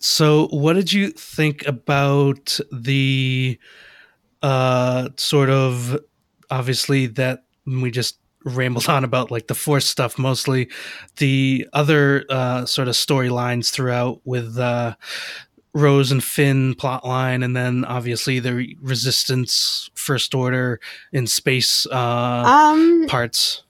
[0.01, 3.57] so, what did you think about the
[4.41, 5.97] uh sort of
[6.49, 10.69] obviously that we just rambled on about like the force stuff mostly
[11.17, 14.95] the other uh sort of storylines throughout with uh
[15.73, 20.79] Rose and Finn plotline, and then obviously the Resistance First Order
[21.13, 23.61] in space uh, Um, parts.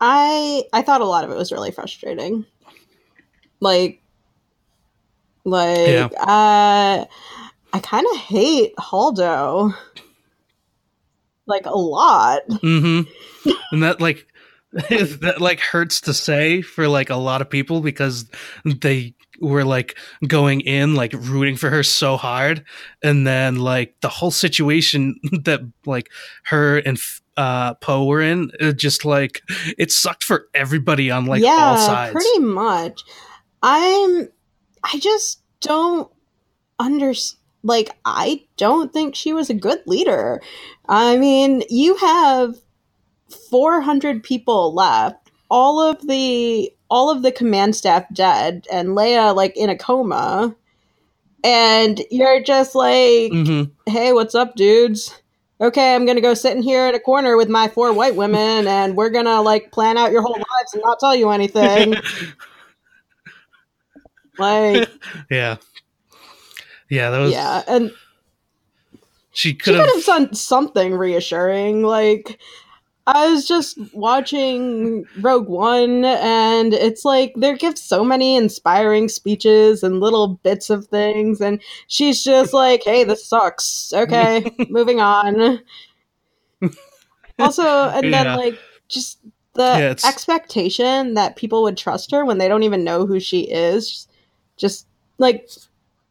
[0.00, 2.46] I I thought a lot of it was really frustrating.
[3.58, 4.00] Like
[5.44, 6.08] like Yeah.
[6.20, 7.04] uh
[7.72, 9.74] I kind of hate Haldo.
[11.46, 12.42] Like a lot.
[12.48, 14.26] Mm hmm and that like
[14.72, 18.28] that like hurts to say for like a lot of people because
[18.64, 22.64] they were like going in like rooting for her so hard
[23.02, 26.10] and then like the whole situation that like
[26.44, 26.98] her and
[27.36, 29.42] uh poe were in it just like
[29.78, 33.02] it sucked for everybody on like all sides Yeah, pretty much.
[33.62, 34.28] I'm
[34.82, 36.10] I just don't
[36.78, 40.40] understand like I don't think she was a good leader.
[40.88, 42.56] I mean, you have
[43.50, 45.30] 400 people left.
[45.50, 50.54] All of the all of the command staff dead and Leia like in a coma.
[51.44, 55.14] And you're just like, hmm "Hey, what's up, dudes?"
[55.60, 58.66] Okay, I'm gonna go sit in here in a corner with my four white women,
[58.78, 61.96] and we're gonna like plan out your whole lives and not tell you anything.
[64.38, 64.88] like,
[65.30, 65.56] yeah
[66.88, 67.90] yeah that was yeah, and
[69.32, 71.82] she could have done something reassuring.
[71.82, 72.38] Like,
[73.06, 79.82] I was just watching Rogue One, and it's like there gives so many inspiring speeches
[79.82, 83.92] and little bits of things, and she's just like, "Hey, this sucks.
[83.92, 85.60] Okay, moving on."
[87.38, 88.24] Also, and Yeah.
[88.24, 89.18] then like just
[89.54, 93.40] the Yeah, expectation that people would trust her when they don't even know who she
[93.42, 94.08] is,
[94.56, 94.86] just
[95.18, 95.48] like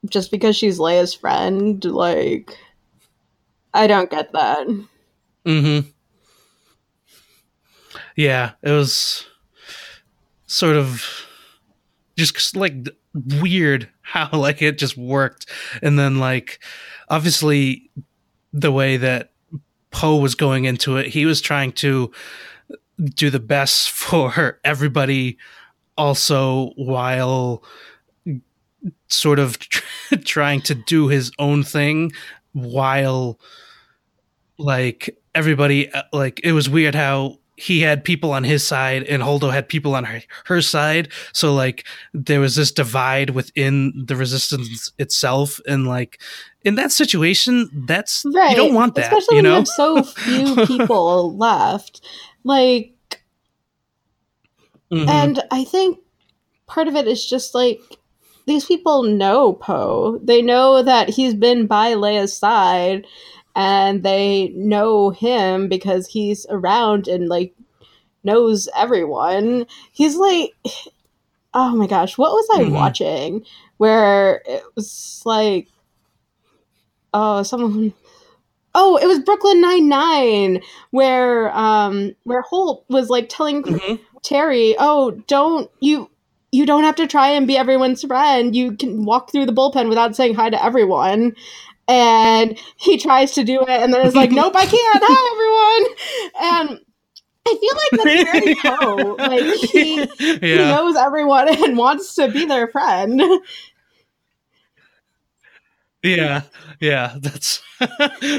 [0.09, 2.57] just because she's Leia's friend, like
[3.73, 4.67] I don't get that.
[5.45, 5.79] hmm
[8.15, 9.25] Yeah, it was
[10.47, 11.03] sort of
[12.17, 12.87] just like
[13.41, 15.49] weird how like it just worked
[15.81, 16.59] and then like
[17.09, 17.89] obviously
[18.53, 19.31] the way that
[19.91, 22.11] Poe was going into it he was trying to
[23.15, 25.37] do the best for everybody
[25.97, 27.63] also while
[29.07, 29.57] sort of
[30.23, 32.11] trying to do his own thing
[32.53, 33.39] while
[34.57, 39.23] like everybody uh, like it was weird how he had people on his side and
[39.23, 41.09] Holdo had people on her, her side.
[41.31, 45.59] So like there was this divide within the resistance itself.
[45.67, 46.21] And like
[46.63, 48.51] in that situation, that's right.
[48.51, 49.05] you don't want that.
[49.05, 49.53] Especially you know?
[49.53, 52.05] when you have so few people left.
[52.43, 52.93] Like
[54.91, 55.07] mm-hmm.
[55.07, 55.99] and I think
[56.67, 57.79] part of it is just like
[58.45, 60.19] these people know Poe.
[60.23, 63.05] They know that he's been by Leia's side
[63.55, 67.53] and they know him because he's around and like
[68.23, 69.65] knows everyone.
[69.91, 70.53] He's like
[71.53, 72.73] oh my gosh, what was I mm-hmm.
[72.73, 73.45] watching
[73.77, 75.67] where it was like
[77.13, 77.93] oh someone
[78.77, 83.95] Oh, it was Brooklyn Nine Nine, where um where Holt was like telling mm-hmm.
[84.21, 86.09] Terry, "Oh, don't you
[86.55, 88.55] you don't have to try and be everyone's friend.
[88.55, 91.35] You can walk through the bullpen without saying hi to everyone."
[91.87, 96.71] and he tries to do it and then it's like nope i can't hi everyone
[96.71, 96.85] and
[97.47, 99.15] I feel like that's very Poe.
[99.19, 100.37] Like he, yeah.
[100.39, 103.21] he knows everyone and wants to be their friend.
[106.01, 106.41] Yeah,
[106.79, 107.15] yeah.
[107.19, 107.61] That's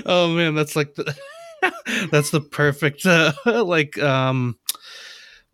[0.06, 1.16] oh man, that's like the
[2.10, 4.58] that's the perfect uh, like um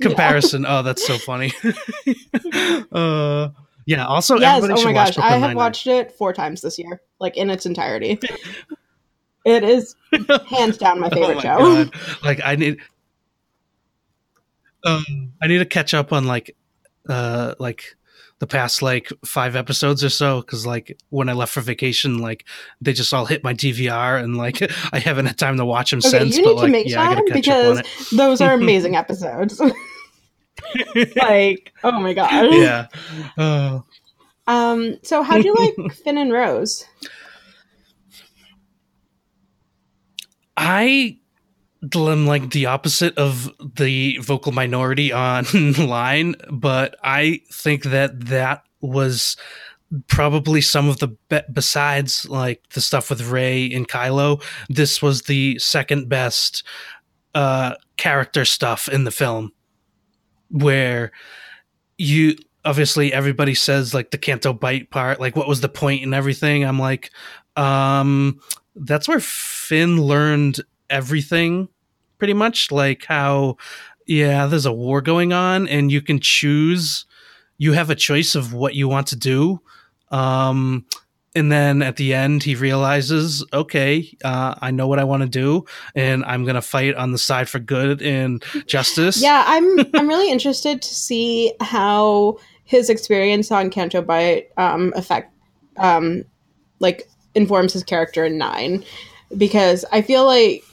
[0.03, 0.63] comparison.
[0.63, 0.79] Yeah.
[0.79, 1.53] Oh, that's so funny.
[2.93, 3.49] uh
[3.87, 4.07] yeah.
[4.07, 4.63] Also, yes.
[4.65, 8.19] oh my gosh, I have watched it four times this year, like in its entirety.
[9.45, 9.97] it is
[10.49, 11.85] hands down my favorite oh my show.
[11.85, 11.95] God.
[12.23, 12.79] Like I need,
[14.85, 16.57] um, I need to catch up on like,
[17.09, 17.97] uh, like
[18.39, 22.45] the past like five episodes or so because like when I left for vacation, like
[22.81, 24.61] they just all hit my DVR and like
[24.93, 26.37] I haven't had time to watch them okay, since.
[26.37, 29.61] You need but, to like, make yeah, time because those are amazing episodes.
[31.17, 32.53] like, oh my god.
[32.53, 32.87] Yeah.
[33.37, 33.81] Uh,
[34.47, 34.99] um.
[35.03, 36.85] So, how do you like Finn and Rose?
[40.57, 41.19] I
[41.95, 49.37] am like the opposite of the vocal minority online, but I think that that was
[50.07, 54.43] probably some of the be- besides like the stuff with Rey and Kylo.
[54.69, 56.63] This was the second best
[57.35, 59.53] uh character stuff in the film
[60.53, 61.11] where
[61.99, 66.15] you obviously everybody says like the Canto Bight part, like what was the point and
[66.15, 66.65] everything.
[66.65, 67.11] I'm like,
[67.57, 68.41] um,
[68.77, 71.69] that's where Finn learned everything
[72.19, 72.71] pretty much.
[72.71, 73.57] Like how,
[74.07, 77.05] yeah, there's a war going on and you can choose,
[77.59, 79.61] you have a choice of what you want to do.
[80.11, 80.87] Um,
[81.35, 85.29] and then at the end he realizes okay uh, i know what i want to
[85.29, 85.65] do
[85.95, 89.23] and i'm gonna fight on the side for good and justice.
[89.23, 95.33] Yeah i'm i'm really interested to see how his experience on canto bight um affect
[95.77, 96.25] um
[96.81, 98.85] like informs his character in nine.
[99.37, 100.65] Because i feel like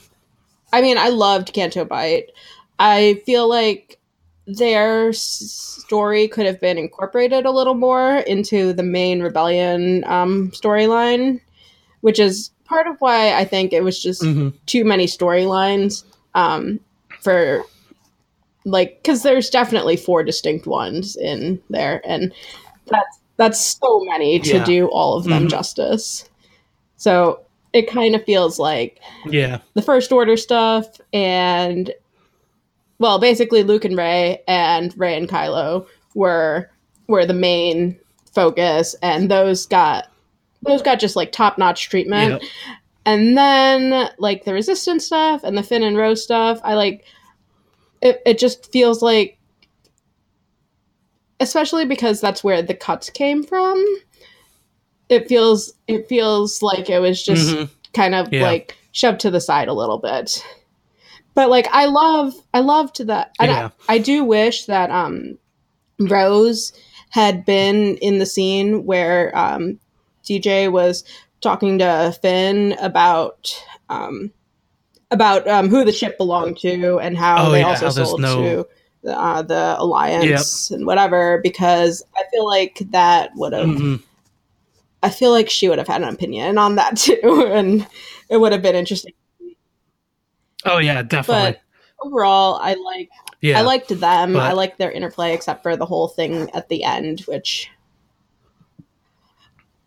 [0.72, 2.30] i mean i loved canto bight
[2.78, 3.99] i feel like
[4.56, 11.40] their story could have been incorporated a little more into the main rebellion um, storyline,
[12.00, 14.50] which is part of why I think it was just mm-hmm.
[14.66, 16.80] too many storylines um,
[17.20, 17.64] for
[18.64, 22.32] like because there's definitely four distinct ones in there, and
[22.86, 24.64] that's that's so many to yeah.
[24.64, 25.48] do all of them mm-hmm.
[25.48, 26.28] justice.
[26.96, 27.40] So
[27.72, 31.92] it kind of feels like yeah the first order stuff and
[33.00, 36.70] well, basically Luke and Rey and Rey and Kylo were
[37.08, 37.98] were the main
[38.32, 40.08] focus, and those got
[40.62, 42.42] those got just like top notch treatment.
[42.42, 42.50] Yep.
[43.06, 47.04] And then like the resistance stuff and the Finn and Rose stuff, I like
[48.02, 48.20] it.
[48.26, 49.38] It just feels like,
[51.40, 53.82] especially because that's where the cuts came from.
[55.08, 57.72] It feels it feels like it was just mm-hmm.
[57.94, 58.42] kind of yeah.
[58.42, 60.44] like shoved to the side a little bit
[61.34, 63.34] but like I love I loved that.
[63.40, 63.70] Yeah.
[63.88, 65.38] I, I do wish that um
[65.98, 66.72] Rose
[67.10, 69.78] had been in the scene where um
[70.24, 71.04] DJ was
[71.40, 73.54] talking to Finn about
[73.88, 74.32] um
[75.10, 78.20] about um who the ship belonged to and how oh, they yeah, also how sold
[78.20, 78.42] no...
[78.42, 78.68] to
[79.02, 80.76] the, uh, the alliance yep.
[80.76, 83.96] and whatever because I feel like that would have mm-hmm.
[85.02, 87.86] I feel like she would have had an opinion on that too and
[88.28, 89.14] it would have been interesting
[90.64, 91.52] Oh yeah, definitely.
[91.52, 93.08] But overall, I like.
[93.40, 94.34] Yeah, I liked them.
[94.34, 97.70] But, I liked their interplay, except for the whole thing at the end, which.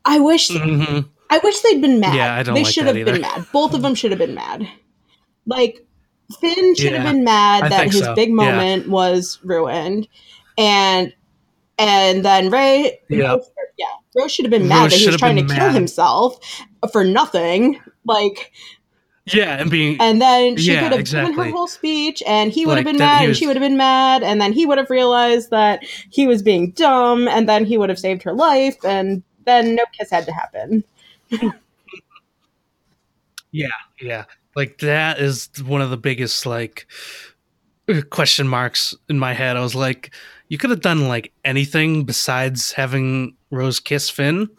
[0.06, 1.00] I wish hmm
[1.30, 2.16] I wish they'd been mad.
[2.16, 2.60] Yeah, I don't know.
[2.60, 3.46] they like should have been mad.
[3.52, 4.68] Both of them should have been mad.
[5.46, 5.86] Like
[6.40, 8.14] Finn should have been mad that his so.
[8.16, 8.36] big Yeah.
[8.36, 10.08] moment was ruined,
[10.58, 11.14] and
[11.78, 13.34] and then Rey, Yeah.
[13.34, 15.70] Rose- yeah, Rose should have been mad Rose that he was trying to been kill
[15.70, 16.38] himself
[16.92, 17.80] for nothing.
[18.06, 18.52] Like,
[19.26, 22.66] Yeah, and being and then she Yeah, could have given her whole speech, and he
[22.66, 24.78] would have been mad, he and she would have been mad, and then he would
[24.78, 28.76] have realized that he was being dumb, and then he would have saved her life,
[28.84, 30.84] and then no kiss had to happen.
[33.52, 33.68] Yeah,
[34.02, 36.88] yeah, like that is one of the biggest like
[38.10, 39.58] question marks in my head.
[39.58, 40.14] I was like,
[40.50, 44.50] you could have done like anything besides having Rose kiss Finn.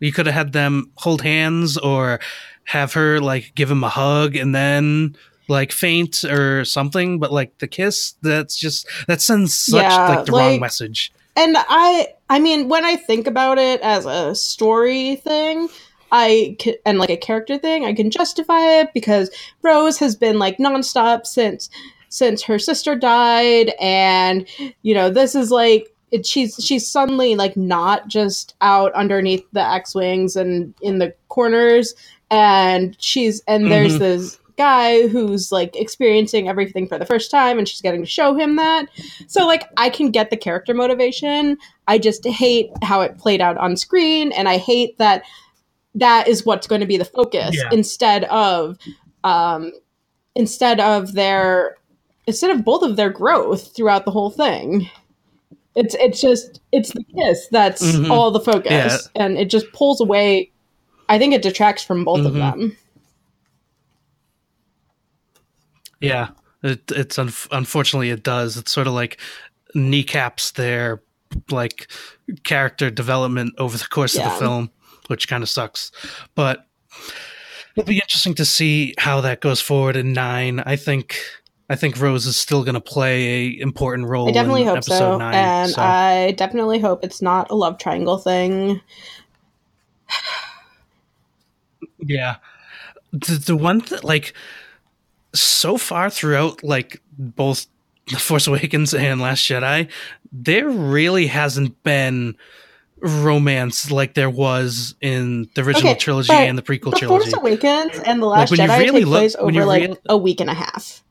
[0.00, 2.18] You could have had them hold hands or
[2.64, 5.16] have her like give him a hug and then
[5.48, 7.18] like faint or something.
[7.18, 11.12] But like the kiss, that's just that sends such Yeah, like the like- wrong message.
[11.34, 15.66] and i i mean when i think about it as a story thing
[16.12, 19.30] i can, and like a character thing i can justify it because
[19.62, 21.70] rose has been like nonstop since
[22.10, 24.46] since her sister died and
[24.82, 29.66] you know this is like it, she's she's suddenly like not just out underneath the
[29.66, 31.94] x-wings and in the corners
[32.32, 33.98] and she's and there's Mhm.
[34.00, 38.34] this guy who's like experiencing everything for the first time and she's getting to show
[38.34, 38.86] him that
[39.26, 41.56] so like I can get the character motivation.
[41.88, 45.22] I just hate how it played out on screen and I hate that
[45.94, 47.68] that is what's going to be the focus Yeah.
[47.72, 48.76] instead of
[49.24, 49.72] um
[50.34, 51.76] instead of their
[52.26, 54.88] instead of both of their growth throughout the whole thing.
[55.74, 58.10] It's it's just it's the kiss that's Mhm.
[58.10, 59.24] all the focus Yeah.
[59.24, 60.50] and it just pulls away
[61.12, 62.38] I think it detracts from both of Mhm.
[62.38, 62.76] them.
[66.00, 66.28] Yeah,
[66.62, 68.56] it, it's un- unfortunately it does.
[68.56, 69.20] It's sort of like
[69.74, 71.02] kneecaps their
[71.50, 71.90] like
[72.44, 74.70] character development over the course of the film,
[75.08, 75.92] which kind of sucks.
[76.34, 76.66] But
[77.76, 80.60] it'll be interesting to see how that goes forward in nine.
[80.60, 81.18] I think
[81.68, 84.28] I think Rose is still going to play a important role.
[84.28, 85.18] I definitely in hope episode so.
[85.18, 85.34] nine.
[85.34, 85.82] and so.
[85.82, 88.80] I definitely hope it's not a love triangle thing.
[92.02, 92.36] Yeah.
[93.12, 94.34] The, the one that, like,
[95.34, 97.66] so far throughout, like, both
[98.10, 99.88] The Force Awakens and Last Jedi,
[100.32, 102.36] there really hasn't been
[103.00, 107.30] romance like there was in the original Okay, trilogy and the prequel the trilogy.
[107.30, 110.16] Force Awakens and The Last you Jedi really take look- place over like real- a
[110.16, 111.02] week and a half.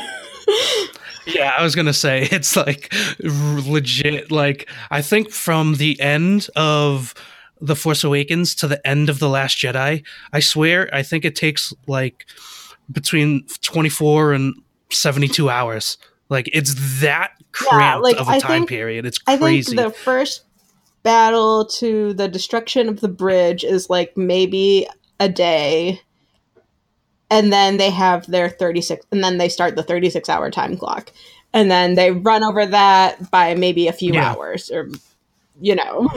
[1.26, 2.92] Yeah, I was gonna say it's like
[3.24, 3.30] r-
[3.62, 4.32] legit.
[4.32, 7.14] Like I think from the end of
[7.62, 10.04] the Force Awakens to the end of the Last Jedi,
[10.34, 12.26] I swear I think it takes like
[12.92, 14.56] between twenty four and
[14.92, 15.98] seventy two hours.
[16.30, 19.06] Like it's that cramped like, of a I time think- period.
[19.06, 19.76] It's I think crazy.
[19.76, 20.44] the first
[21.04, 24.88] battle to the destruction of the bridge is like maybe
[25.20, 26.02] a day.
[27.32, 31.12] And then they have their 36 and then they start the 36 hour time clock.
[31.54, 34.32] And then they run over that by maybe a few Yeah.
[34.32, 34.90] hours or
[35.62, 36.10] you know.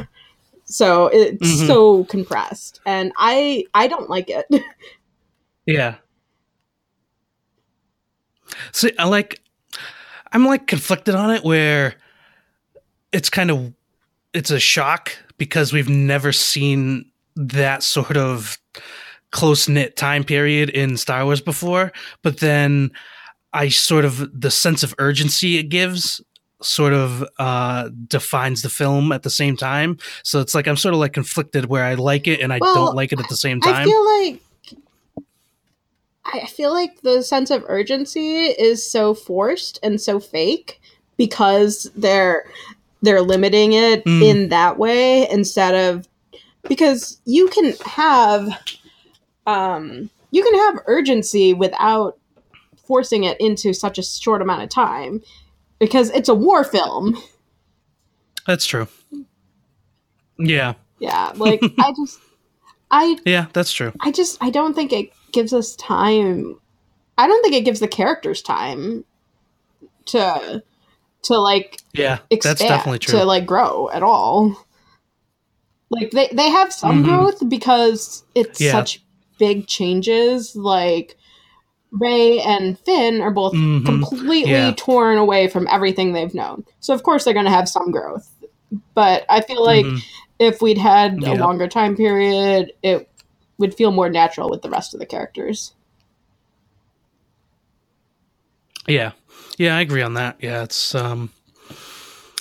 [0.64, 1.66] So it's Mhm.
[1.66, 4.46] so compressed and I I don't like it.
[5.66, 5.94] Yeah.
[8.72, 9.40] See, I like,
[10.32, 11.94] I'm like conflicted on it where
[13.12, 13.72] it's kind of,
[14.34, 17.04] it's a shock because we've never seen
[17.36, 18.58] that sort of
[19.30, 21.92] close knit time period in Star Wars before.
[22.22, 22.90] But then
[23.52, 26.20] I sort of, the sense of urgency it gives
[26.64, 29.98] sort of uh defines the film at the same time.
[30.22, 32.74] So it's like i'm sort of like conflicted where i like it and i Well,
[32.74, 33.74] don't like it at the same time.
[33.74, 34.42] I feel like
[36.24, 40.80] I feel like the sense of urgency is so forced and so fake
[41.16, 42.44] because they're
[43.02, 44.22] they're limiting it Mm.
[44.22, 46.06] in that way instead of
[46.68, 48.48] because you can have
[49.46, 52.16] um you can have urgency without
[52.86, 55.20] forcing it into such a short amount of time
[55.83, 57.18] because it's a war film.
[58.47, 58.87] that's true
[60.39, 62.20] yeah Yeah, like I just
[62.91, 63.93] I Yeah, that's true.
[64.01, 66.59] I just I don't think it gives us time.
[67.18, 69.05] I don't think it gives the characters time
[70.07, 70.62] to
[71.24, 73.18] to like Yeah, expand that's definitely true.
[73.18, 74.57] to like grow at all.
[75.91, 77.05] Like they they have some Mhm.
[77.05, 78.72] growth because it's Yeah.
[78.72, 79.03] such
[79.39, 80.55] big changes.
[80.55, 81.16] Like
[81.93, 83.84] Rey and Finn are both Mhm.
[83.84, 84.74] completely Yeah.
[84.76, 86.64] torn away from everything they've known.
[86.80, 88.28] So of course they're going to have some growth.
[88.95, 90.03] But I feel like Mhm.
[90.38, 93.09] if we'd had a longer time period, it
[93.59, 95.74] would feel more natural with the rest of the characters.
[98.88, 99.12] Yeah,
[99.59, 100.36] yeah, I agree on that.
[100.40, 101.30] Yeah, it's um,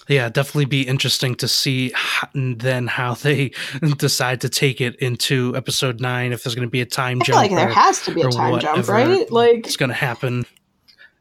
[0.08, 3.52] yeah, definitely be interesting to see how, then how they
[3.98, 6.34] decide to take it into episode nine.
[6.34, 8.30] If there's going to be a time jump, like there or- has to be a
[8.30, 9.30] time jump, right?
[9.32, 10.46] Like it's going to happen.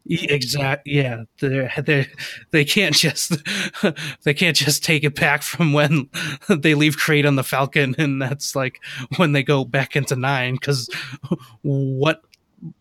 [0.08, 0.94] Exactly.
[0.94, 2.06] Yeah, they they
[2.50, 3.36] they can't just
[4.24, 6.08] they can't just take it back from when
[6.48, 8.80] they leave Crait on the Falcon, and that's like
[9.18, 10.54] when they go back into nine.
[10.54, 10.88] Because
[11.62, 12.22] what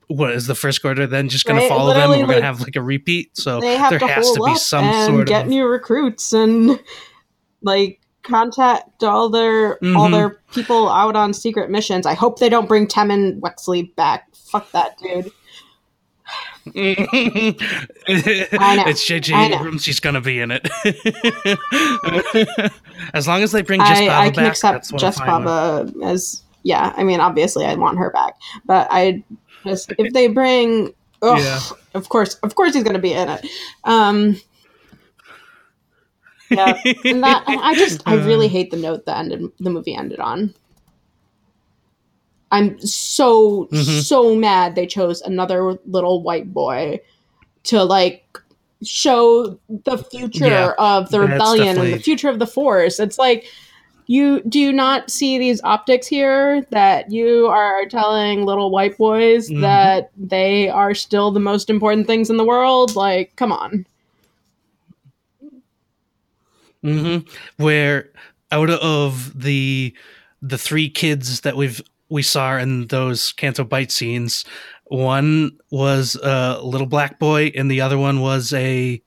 [0.08, 2.10] what is the first order then just going Right, to follow them?
[2.10, 3.38] literally, We're going to have like a repeat.
[3.38, 6.80] So there to has to be some and sort get of new recruits and
[7.62, 10.12] like contact all their all Mhm.
[10.12, 12.06] their people out on secret missions.
[12.06, 14.28] I hope they don't bring Temmin Wexley back.
[14.36, 15.32] Fuck that dude.
[16.76, 17.60] it's
[19.08, 19.56] JJ.
[19.56, 19.86] Abrams.
[19.86, 20.68] He's gonna be in it.
[23.14, 26.04] as long as they bring Jess I, Pava I can back, accept Jess with.
[26.04, 26.94] As yeah.
[26.96, 29.24] I mean, obviously, I want her back, but I
[29.66, 31.60] if they bring, ugh, Yeah.
[31.94, 33.46] of course, of course, he's going to be in it.
[33.84, 34.40] Um,
[36.50, 39.96] yeah, and that and I just I really hate the note that ended the movie
[39.96, 40.54] ended on.
[42.52, 44.02] I'm so Mhm.
[44.02, 47.00] so mad they chose another little white boy
[47.66, 48.24] to like
[48.84, 53.00] show the future Yeah, of the rebellion and the future of the force.
[53.00, 53.46] It's like
[54.10, 59.52] you do you not see these optics here that you are telling little white boys
[59.52, 59.62] Mhm.
[59.62, 62.96] that they are still the most important things in the world?
[62.96, 63.86] Like, come on.
[66.84, 67.18] hmm
[67.58, 68.10] Where
[68.52, 69.94] out of the
[70.42, 74.44] the three kids that we've we saw in those Canto Bight scenes,
[74.86, 79.00] one was a little black boy, and the other one was a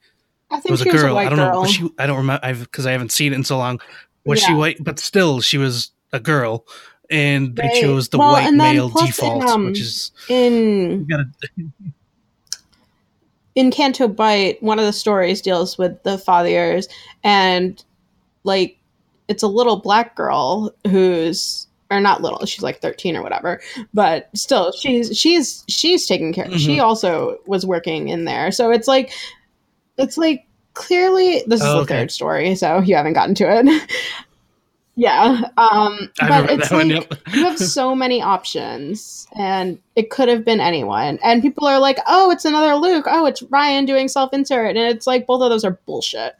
[0.49, 1.17] I think was a she was a girl.
[1.17, 1.51] I don't know.
[1.51, 1.61] girl.
[1.61, 3.81] Was she, I don't remember I've because I haven't seen it in so long.
[4.25, 4.77] Was she white?
[4.83, 6.65] But still, she was a girl,
[7.09, 7.81] and they Right.
[7.81, 11.07] chose the Well, white male plus in, default, um, which is in
[13.55, 16.87] in Canto Bight, one of the stories deals with the fathiers,
[17.23, 17.83] and
[18.43, 18.77] like
[19.27, 23.61] it's a little black girl who's or not little, she's like thirteen or whatever,
[23.93, 26.45] but still she's she's she's taking care.
[26.45, 26.59] Of.
[26.59, 29.11] She also was working in there, so it's like
[29.97, 31.99] it's like clearly this is Oh, the okay.
[31.99, 33.91] third story, so you haven't gotten to it.
[34.95, 36.89] yeah, um, but it's that one.
[36.89, 37.19] like Yep.
[37.35, 41.97] you have so many options and it could have been anyone and people are like
[42.05, 45.65] oh it's another luke oh it's rian doing self-insert and it's like both of those
[45.65, 46.35] are bullshit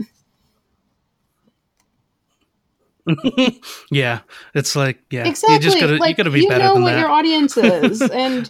[3.92, 4.20] yeah,
[4.54, 6.84] it's like yeah, exactly you just gotta like you gotta be you better know than
[6.84, 7.00] what that.
[7.00, 8.50] your audience is and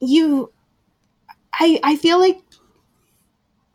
[0.00, 0.50] you
[1.52, 2.38] i i feel like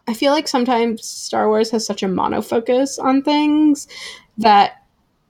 [0.10, 3.88] i feel like sometimes star wars has such a monofocus on things
[4.38, 4.84] that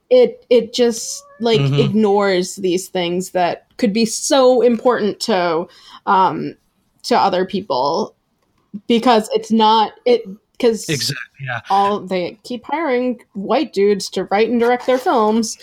[0.09, 1.79] it it just like Mhm.
[1.79, 5.67] ignores these things that could be so important to
[6.05, 6.55] um
[7.03, 8.15] to other people
[8.87, 10.23] because it's not it
[10.53, 11.45] because Exactly.
[11.45, 11.61] Yeah.
[11.69, 15.57] all they keep hiring white dudes to write and direct their films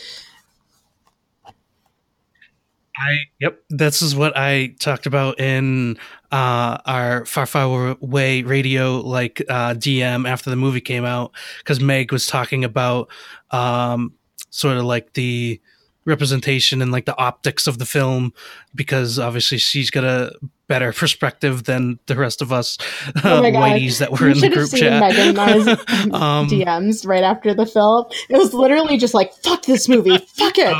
[2.98, 3.60] I yep.
[3.68, 5.98] This is what I talked about in
[6.32, 11.80] uh, our Far Far Away radio like uh, DM after the movie came out because
[11.80, 13.08] Meg was talking about
[13.50, 14.12] um,
[14.50, 15.60] sort of like the
[16.04, 18.32] representation and like the optics of the film
[18.76, 20.32] because obviously she's got a
[20.68, 22.78] better perspective than the rest of us
[23.24, 23.54] Oh uh, God.
[23.54, 25.00] whiteies that were you in the group chat.
[25.00, 25.36] Megan
[26.14, 28.06] Um, DMs right after the film.
[28.28, 30.72] It was literally just like, fuck this movie, fuck it.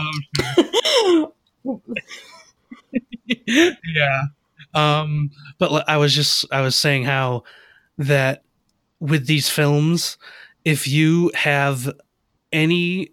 [1.64, 1.82] um,
[3.84, 4.22] yeah
[4.76, 7.42] um but i was just i was saying how
[7.98, 8.44] that
[9.00, 10.18] with these films
[10.64, 11.92] if you have
[12.52, 13.08] any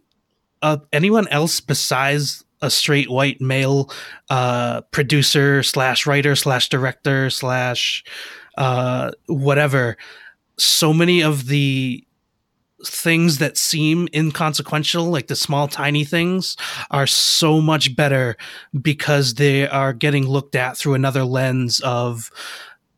[0.61, 3.89] uh, anyone else besides a straight white male
[4.29, 8.03] uh producer slash writer slash director slash
[8.57, 9.97] uh whatever
[10.57, 12.05] so many of the
[12.85, 16.55] things that seem inconsequential like the small tiny things
[16.91, 18.35] are so much better
[18.81, 22.29] because they are getting looked at through another lens of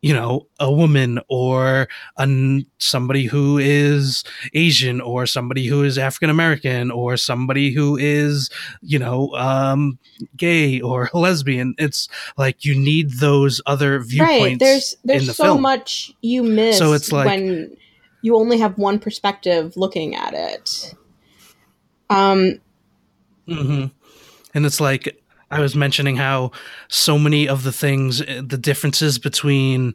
[0.01, 4.23] you know a woman or an, somebody who is
[4.53, 8.49] asian or somebody who is african american or somebody who is
[8.81, 9.97] you know um
[10.37, 12.07] gay or lesbian it's
[12.37, 14.59] like you need those other viewpoints right.
[14.59, 15.61] There's there's the so film.
[15.61, 17.75] much you miss So it's like- when
[18.25, 20.95] you only have one perspective looking at it.
[22.09, 22.59] Um
[23.47, 23.85] hmm
[24.55, 25.21] And it's like
[25.51, 26.51] I was mentioning how
[26.87, 29.93] so many of the things, uh, the differences between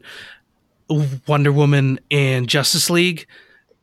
[1.27, 3.27] Wonder Woman and Justice League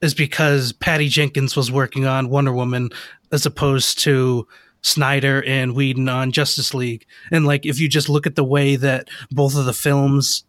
[0.01, 2.89] is because Patty Jenkins was working on Wonder Woman
[3.31, 4.49] as opposed to
[4.81, 7.05] Snyder and Whedon on Justice League.
[7.31, 10.45] And like if you just look at the way that both of the films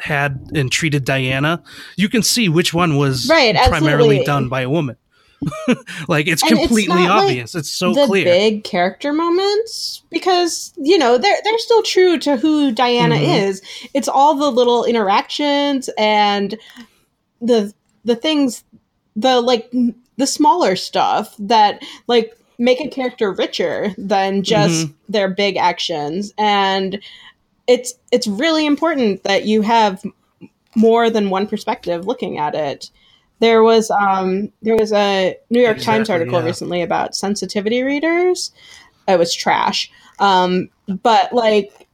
[0.00, 1.62] had and treated Diana,
[1.96, 4.96] you can see which one was Right, primarily done by a woman.
[6.08, 7.54] like it's And it's completely like obvious.
[7.54, 8.24] it's so the clear.
[8.26, 13.48] big character moments because you know they're they're still true to who Diana Mhm.
[13.48, 13.62] is.
[13.94, 16.58] It's all the little interactions and
[17.40, 17.72] the
[18.04, 18.64] the things
[19.16, 19.70] the like
[20.18, 24.92] the smaller stuff that like make a character richer than just Mm-hmm.
[25.08, 27.00] their big actions and
[27.70, 30.02] it's it's really important that you have
[30.74, 32.90] more than one perspective looking at it.
[33.38, 36.46] There was um there was a new york times article yeah.
[36.46, 38.50] recently about sensitivity readers.
[39.06, 39.88] It was trash.
[40.18, 41.86] Um but like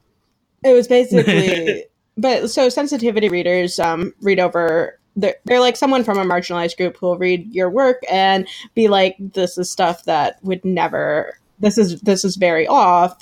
[0.63, 1.85] it was basically
[2.17, 6.97] but so sensitivity readers um read over they're, they're like someone from a marginalized group
[6.97, 11.77] who will read your work and be like this is stuff that would never this
[11.77, 13.17] is this is very off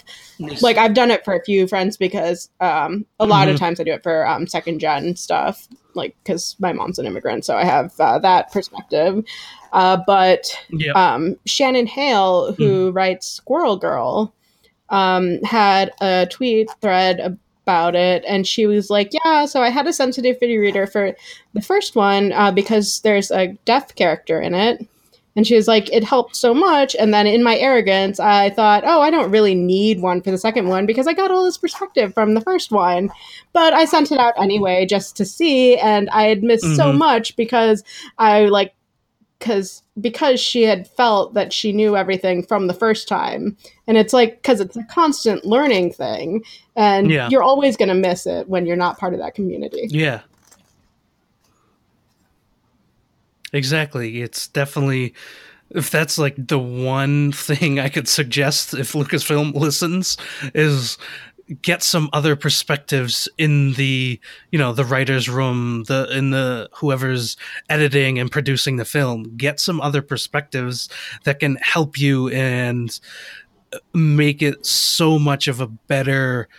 [0.62, 3.60] like I've done it for a few friends because um, a lot of Mhm.
[3.60, 7.46] times I do it for um, second gen stuff, like because my mom's an immigrant,
[7.46, 9.24] so I have uh, that perspective.
[9.72, 10.92] Uh, but yeah.
[10.94, 14.34] um, Shannon Hale, who writes Squirrel Girl,
[14.90, 17.20] um, had a tweet thread
[17.64, 21.16] about it, and she was like, "Yeah, so I had a sensitivity reader for
[21.54, 24.86] the first one uh, because there's a deaf character in it."
[25.36, 26.96] And she was like, it helped so much.
[26.96, 30.38] And then in my arrogance, I thought, oh, I don't really need one for the
[30.38, 33.10] second one because I got all this perspective from the first one.
[33.52, 35.78] But I sent it out anyway just to see.
[35.78, 36.98] And I had missed so Mhm.
[36.98, 37.84] much because
[38.18, 38.74] I like,
[39.40, 43.56] because because she had felt that she knew everything from the first time
[43.86, 46.42] and it's like because it's a constant learning thing
[46.78, 47.28] and Yeah.
[47.30, 50.22] you're always going to miss it when you're not part of that community Yeah.
[53.56, 54.22] Exactly.
[54.22, 55.14] It's definitely
[55.70, 60.18] if that's like the one thing I could suggest if Lucasfilm listens
[60.54, 60.98] is
[61.62, 64.20] get some other perspectives in the
[64.52, 67.38] you know the writers room the in the whoever's
[67.70, 70.90] editing and producing the film get some other perspectives
[71.24, 73.00] that can help you and
[73.74, 76.50] uh, make it so much of a better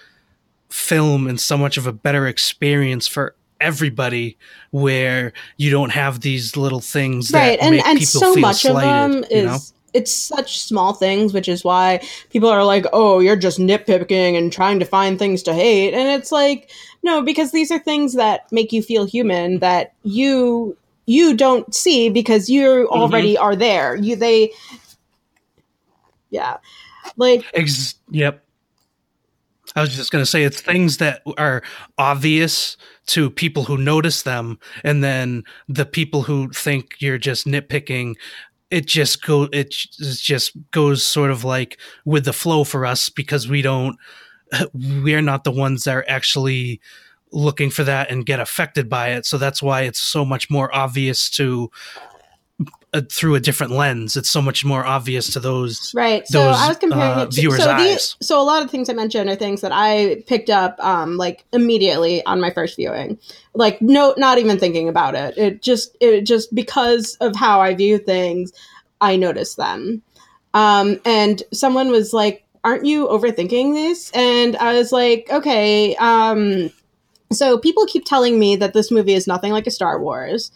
[0.71, 4.37] film and so much of a better experience for everybody
[4.71, 8.41] where you don't have these little things that right and make and people so feel
[8.43, 9.59] much of slighted, them you is know?
[9.95, 11.99] it's such small things which is why
[12.31, 16.09] people are like oh you're just nitpicking and trying to find things to hate and
[16.21, 16.71] it's like
[17.03, 20.77] no because these are things that make you feel human that you
[21.07, 23.01] you don't see because you Mm-hmm.
[23.01, 24.53] already are there you they
[26.31, 26.59] yeah
[27.17, 28.45] like Ex- yep.
[29.77, 31.63] I was just going to say it's things that are
[31.99, 38.15] obvious to people who notice them, and then the people who think you're just nitpicking.
[38.71, 39.49] It just go.
[39.53, 43.97] It just goes sort of like with the flow for us because we don't.
[44.75, 46.81] We're not the ones that are actually
[47.33, 49.27] looking for that and get affected by it.
[49.27, 51.71] So that's why it's so much more obvious to
[52.97, 54.17] uh, through a different lens.
[54.17, 56.27] It's so much more obvious to those Right.
[56.27, 58.17] So those, I was comparing uh, it to viewers' so, eyes.
[58.21, 61.45] so a lot of things I mentioned are things that I picked up um like
[61.53, 63.19] immediately on my first viewing.
[63.55, 65.37] Like no not even thinking about it.
[65.37, 68.53] It just it just because of how I view things,
[69.01, 70.03] I noticed them.
[70.55, 76.71] Um and someone was like, "Aren't you overthinking this?" And I was like, "Okay, um
[77.33, 80.53] so people keep telling me that this movie is nothing like a Star Wars.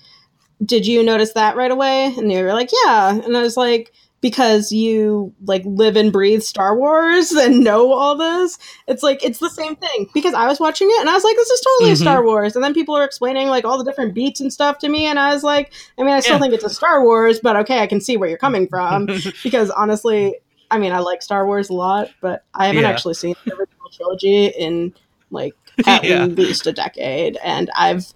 [0.65, 2.07] Did you notice that right away?
[2.17, 3.15] And they were like, yeah.
[3.15, 8.15] And I was like, because you like live and breathe Star Wars and know all
[8.17, 8.59] this.
[8.87, 10.11] It's like it's the same thing.
[10.13, 11.95] Because I was watching it and I was like, this is totally Mhm.
[11.95, 12.55] a Star Wars.
[12.55, 15.19] And then people are explaining like all the different beats and stuff to me, and
[15.19, 16.41] I was like, I mean, I still Yeah.
[16.41, 19.09] think it's a Star Wars, but okay, I can see where you're coming from.
[19.43, 20.37] because honestly,
[20.71, 22.91] I mean, I like Star Wars a lot, but I haven't Yeah.
[22.91, 24.93] actually seen the original trilogy in
[25.31, 25.55] like
[25.87, 26.27] at Yeah.
[26.27, 28.13] least a decade, and I've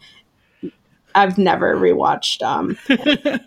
[1.15, 2.77] I've never rewatched um,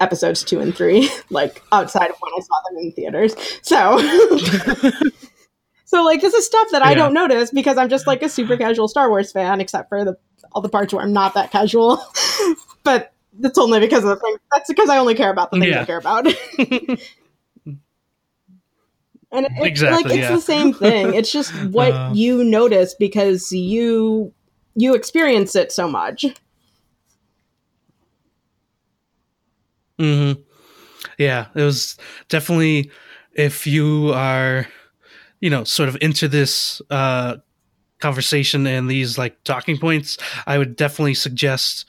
[0.00, 3.34] episodes two and three, like outside of when I saw them in theaters.
[3.62, 3.98] So,
[5.84, 6.96] so like this is stuff that I Yeah.
[6.96, 10.16] don't notice because I'm just like a super casual Star Wars fan, except for the
[10.52, 12.02] all the parts where I'm not that casual.
[12.82, 14.36] but that's only because of the thing.
[14.52, 15.82] That's because I only care about the things Yeah.
[15.82, 16.26] I care about.
[19.32, 20.34] And it, Exactly, like it's yeah.
[20.34, 21.14] the same thing.
[21.14, 22.10] It's just what Uh.
[22.14, 24.32] you notice because you
[24.74, 26.24] you experience it so much.
[30.00, 30.32] Hmm
[31.18, 31.98] Yeah, it was
[32.28, 32.90] definitely
[33.34, 34.66] if you are,
[35.40, 37.36] you know, sort of into this uh,
[38.00, 41.86] conversation and these like talking points, I would definitely suggest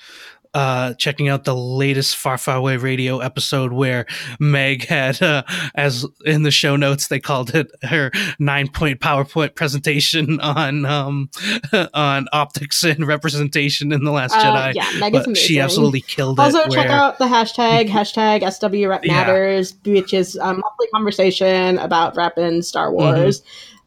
[0.54, 4.06] uh, checking out the latest Far Far Away Radio episode where
[4.39, 5.43] Meg had, uh,
[5.76, 11.30] as in the show notes, they called it her nine point PowerPoint presentation on um,
[11.93, 14.74] on optics and representation in the Last Uh, Jedi.
[14.76, 16.41] yeah, Meg is But she absolutely killed it.
[16.41, 18.76] Also, check where- out the hashtag hashtag SW
[19.06, 19.14] Yeah.
[19.14, 22.95] Matters, which is a monthly conversation about rep in Star Mm-hmm.
[23.22, 23.41] Wars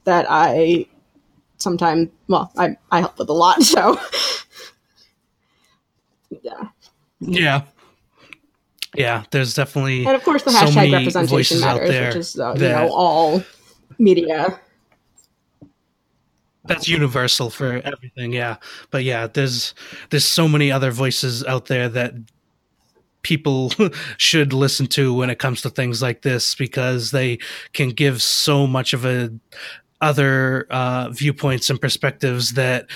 [0.05, 0.87] that I
[1.59, 3.59] sometimes well, I I help with a lot.
[3.63, 3.99] So
[6.43, 6.69] yeah,
[7.21, 7.63] Yeah.
[8.97, 12.55] Yeah, there's definitely and of course the hashtag many representation matters, there which is uh,
[12.57, 13.43] you know all
[13.99, 14.61] media.
[16.67, 18.57] that's universal for everything yeah
[18.91, 19.75] but yeah there's
[20.11, 22.15] there's so many other voices out there that
[23.23, 23.73] people
[24.17, 27.39] should listen to when it comes to things like this because they
[27.73, 29.31] can give so much of a
[30.01, 32.87] other uh, viewpoints and perspectives that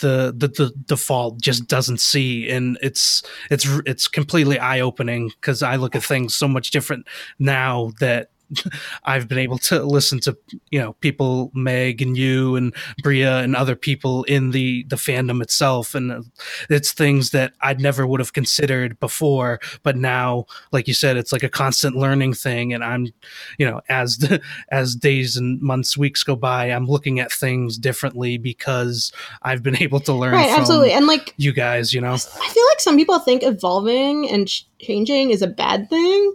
[0.00, 5.76] the, the the default just doesn't see and it's it's it's completely eye-opening because i
[5.76, 7.06] look at things so much different
[7.38, 8.30] now that
[9.04, 10.36] I've been able to listen to
[10.70, 15.42] you know people Meg and you and Bria and other people in the the fandom
[15.42, 15.94] itself.
[15.94, 16.24] And
[16.68, 19.60] it's things that I never would have considered before.
[19.82, 22.72] But now like you said it's like a constant learning thing.
[22.72, 23.08] And I'm
[23.58, 24.40] you know as the,
[24.70, 29.80] as days and months weeks go by I'm looking at things differently because I've been
[29.80, 32.12] able to learn Right, absolutely, and like you guys you know?
[32.12, 34.48] I feel like some people think evolving and
[34.80, 36.32] changing is a bad thing,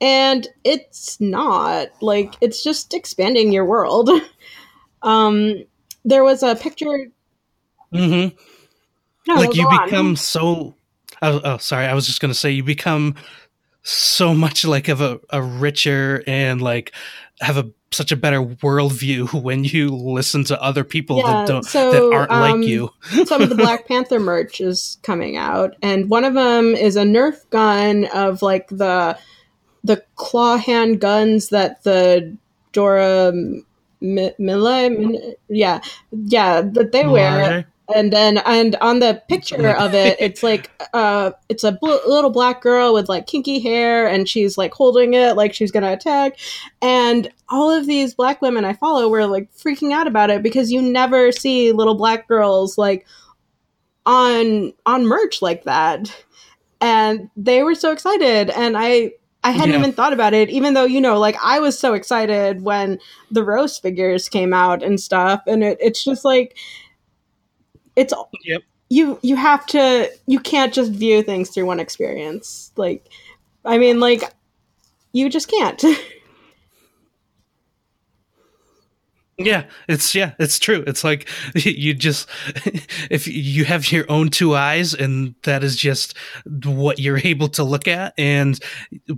[0.00, 1.88] and it's not.
[2.00, 4.10] Like it's just expanding your world.
[5.02, 5.64] Um,
[6.06, 7.08] there was a picture.
[7.92, 8.34] mm-hmm.
[9.28, 9.84] No, like you on.
[9.84, 10.74] become so
[11.22, 13.14] oh, oh sorry i was just gonna say you become
[13.82, 16.92] so much like of a, a richer and like
[17.40, 21.64] have a such a better worldview when you listen to other people Yeah, that don't
[21.64, 22.90] so, that aren't um, like you
[23.26, 27.04] some of the Black Panther merch is coming out, and one of them is a
[27.04, 29.18] Nerf gun of like the
[29.84, 32.36] the claw hand guns that the
[32.72, 33.64] Dora M-
[34.00, 35.80] Mille, yeah,
[36.10, 37.66] yeah, that they wear.
[37.94, 42.30] and then and on the picture of it it's like uh it's a bl- little
[42.30, 46.38] black girl with like kinky hair and she's like holding it like she's gonna attack.
[46.80, 50.72] And all of these black women i follow were like freaking out about it because
[50.72, 53.06] you never see little black girls like
[54.06, 56.24] on on merch like that.
[56.80, 58.48] And they were so excited.
[58.50, 59.12] And i
[59.44, 59.78] I hadn't Yeah.
[59.78, 62.98] even thought about it, even though, you know, like I was so excited when
[63.30, 65.42] the Rose figures came out and stuff.
[65.46, 66.56] And it, it's just like,
[67.96, 68.12] it's
[68.44, 68.62] Yep.
[68.90, 73.08] you you have to you can't just view things through one experience like
[73.64, 74.22] i mean like
[75.12, 75.82] you just can't
[79.36, 80.84] Yeah, it's yeah, it's true.
[80.86, 82.28] It's like you just
[83.10, 86.16] if you have your own two eyes and that is just
[86.64, 88.58] what you're able to look at and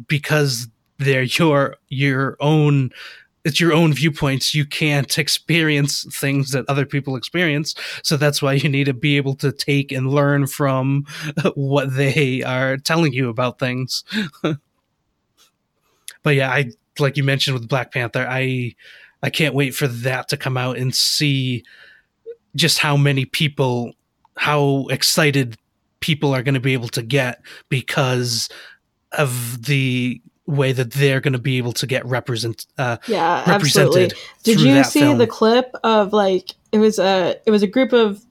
[0.09, 2.91] because they're your your own
[3.45, 7.77] it's your own viewpoints, you can't experience things that other people experience.
[8.03, 11.07] So that's why you need to be able to take and learn from
[11.55, 14.03] what they are telling you about things.
[14.43, 18.75] but yeah, I like you mentioned with Black Panther, I
[19.27, 21.64] I can't wait for that to come out and see
[22.55, 23.93] just how many people,
[24.37, 25.57] how excited
[25.99, 28.49] people are going to be able to get because
[29.11, 34.12] of the way that they're going to be able to get represent uh, yeah absolutely
[34.45, 35.18] did you see film.
[35.18, 38.24] the clip of like it was a it was a group of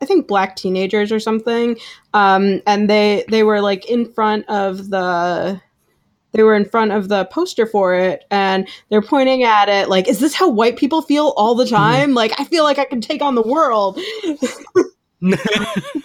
[0.00, 1.76] i think black teenagers or something
[2.14, 5.60] um and they they were like in front of the
[6.32, 10.08] they were in front of the poster for it and they're pointing at it like
[10.08, 11.64] is this how white people feel all Mm-hmm.
[11.64, 13.98] the time like i feel like i can take on the world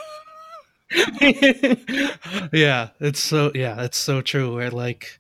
[2.51, 4.55] yeah, it's so yeah, it's so true.
[4.55, 5.19] Where like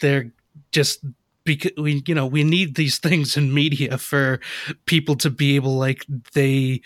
[0.00, 0.30] they're
[0.72, 1.04] just
[1.44, 4.40] because we you know we need these things in media for
[4.86, 6.80] people to be able like they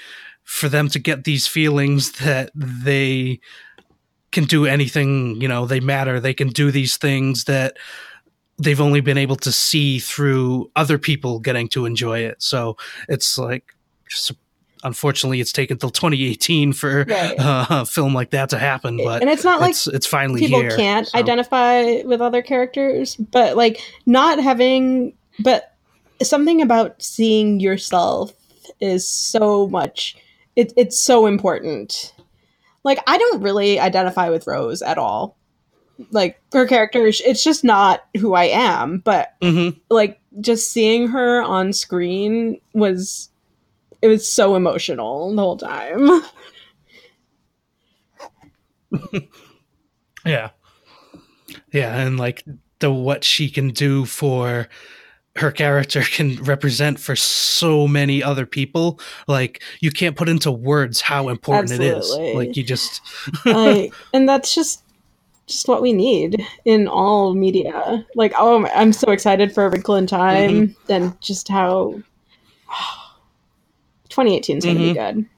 [0.44, 3.40] for them to get these feelings that they
[4.36, 7.78] can do anything you know they matter they can do these things that
[8.58, 12.76] they've only been able to see through other people getting to enjoy it so
[13.08, 13.72] it's like
[14.84, 17.34] unfortunately it's taken till 2018 for Right.
[17.40, 20.38] uh, a film like that to happen but and it's not like it's it's finally
[20.40, 21.18] people here can't so.
[21.18, 25.72] identify with other characters but like not having but
[26.22, 28.34] something about seeing yourself
[28.82, 30.14] is so much
[30.56, 32.12] it, it's so important
[32.86, 35.36] like i don't really identify with rose at all
[36.12, 39.78] like her character it's just not who i am but Mhm.
[39.90, 43.28] like just seeing her on screen was
[44.02, 46.08] it was so emotional the whole time
[50.24, 50.50] yeah.
[51.72, 52.44] Yeah, and like
[52.80, 54.68] the what she can do for
[55.38, 61.00] her character can represent for so many other people like you can't put into words
[61.00, 62.26] how important Absolutely.
[62.26, 62.34] it is.
[62.36, 63.00] Like you just
[63.44, 64.82] I, and that's just
[65.46, 68.04] just what we need in all media.
[68.14, 70.92] Like oh i'm so excited for a wrinkle in time mm-hmm.
[70.92, 71.92] and just how
[74.08, 75.18] 2018 is going to be mm-hmm.
[75.18, 75.28] good.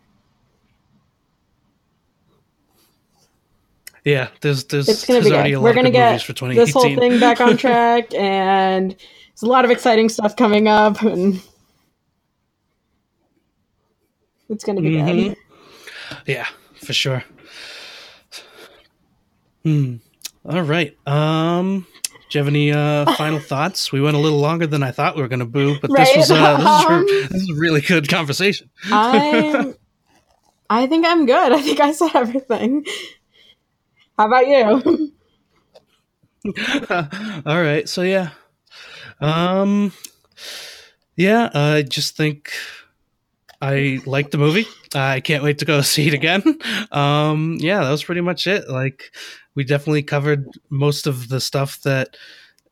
[4.05, 5.57] Yeah there's there's, it's going there's be already good.
[5.57, 7.57] a we're lot going of to good get movies for this whole thing back on
[7.59, 8.97] track and
[9.41, 11.41] there's a lot of exciting stuff coming up and
[14.49, 15.29] it's going to be Mhm.
[15.29, 15.37] good.
[16.27, 17.23] Yeah for sure.
[19.65, 19.97] Hmm.
[20.45, 21.87] All right um
[22.31, 23.91] do you have any uh, final thoughts?
[23.93, 26.15] We went a little longer than I thought we were going to boo, but this
[26.17, 28.69] was uh, this, is a, this is a really good conversation.
[28.93, 29.75] i'm
[30.69, 31.53] i think i'm good.
[31.53, 32.85] I think i said everything.
[34.19, 35.13] How about you?
[37.47, 38.31] All right, so yeah,
[39.21, 39.93] um,
[41.17, 42.53] yeah, I just think
[43.61, 44.67] I like the movie.
[44.95, 46.43] I can't wait to go see it again.
[46.93, 48.69] Um, yeah, that was pretty much it.
[48.69, 49.13] Like,
[49.55, 52.17] we definitely covered most of the stuff that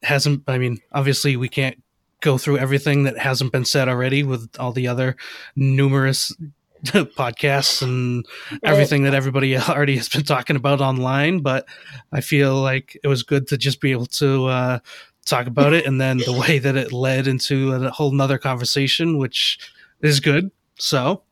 [0.03, 0.45] hasn't.
[0.47, 1.83] I mean, obviously, we can't
[2.21, 5.17] go through everything that hasn't been said already with all the other
[5.55, 6.33] numerous
[6.85, 8.25] podcasts and
[8.63, 11.41] everything that everybody already has been talking about online.
[11.41, 11.67] But
[12.13, 14.79] I feel like it was good to just be able to uh,
[15.27, 19.19] talk about it, and then the way that it led into a whole nother conversation,
[19.19, 19.59] which
[20.01, 20.51] is good.
[20.79, 21.23] So,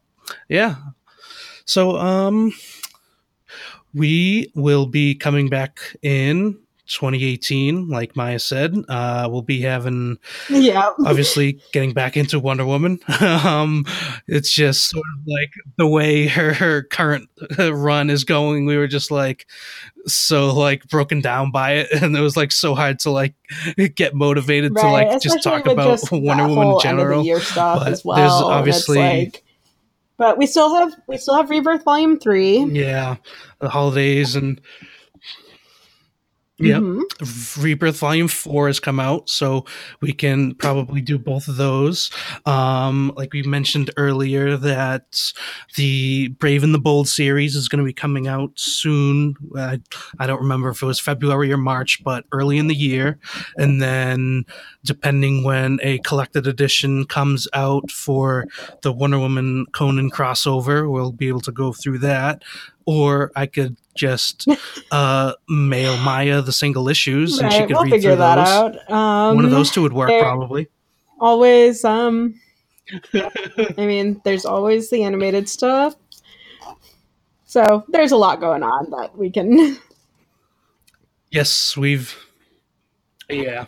[0.49, 0.77] yeah.
[1.65, 2.53] So, um,
[3.95, 8.75] we will be coming back in 2018, like Maia said.
[8.89, 10.19] Uh, we'll be having
[10.51, 12.99] yeah obviously getting back into Wonder Woman.
[13.21, 13.85] um,
[14.27, 17.29] it's just sort of like the way her, her current
[17.59, 18.67] run is going.
[18.67, 19.47] We were just like
[20.07, 23.35] so like broken down by it, and it was like so hard to like
[23.95, 27.25] get motivated to like just talk about just Wonder Woman in general.
[27.25, 28.39] year stuff but as there's well.
[28.39, 29.41] it's obviously- like-
[30.17, 32.59] but we still have we still have Rebirth Volume Three.
[32.67, 33.17] Yeah,
[33.59, 34.61] the holidays and
[36.59, 36.79] yeah.
[36.79, 37.03] Mhm.
[37.63, 39.65] Rebirth Volume Four has come out, so
[40.01, 42.11] we can probably do both of those.
[42.47, 45.33] Um, like we mentioned earlier, that
[45.77, 49.35] the Brave and the Bold series is going to be coming out soon.
[49.57, 49.81] I,
[50.21, 53.19] I don't remember if it was February or March, but early in the year.
[53.57, 54.45] And then,
[54.85, 58.47] depending when a collected edition comes out for
[58.83, 62.43] the Wonder Woman Conan crossover, we'll be able to go through that.
[62.87, 64.47] Or I could just
[64.91, 68.49] uh, mail Maia the single issues, and she could we'll read figure through that those.
[68.49, 68.91] out.
[68.91, 70.69] Um, One of those two would work, probably.
[71.19, 71.85] always.
[71.85, 72.41] Um,
[73.15, 75.97] I mean, there's always the animated stuff.
[77.47, 79.79] So there's a lot going on that we can.
[81.31, 82.17] Yes, we've.
[83.29, 83.67] Yeah,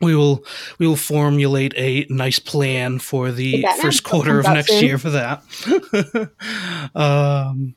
[0.00, 0.44] we will.
[0.78, 4.84] We will formulate a nice plan for the The first quarter of next soon.
[4.84, 5.42] year for that.
[6.94, 7.74] um.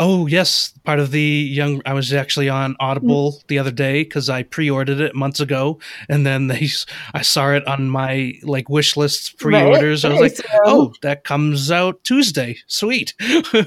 [0.00, 1.82] Oh yes, part of the young.
[1.84, 3.46] I was actually on Audible Mm.
[3.48, 6.68] the other day because I pre-ordered it months ago, and then they,
[7.14, 10.04] I saw it on my like wish list pre-orders.
[10.04, 12.58] I was like, oh, that comes out Tuesday.
[12.68, 13.14] Sweet.
[13.18, 13.66] that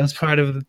[0.00, 0.64] was part of.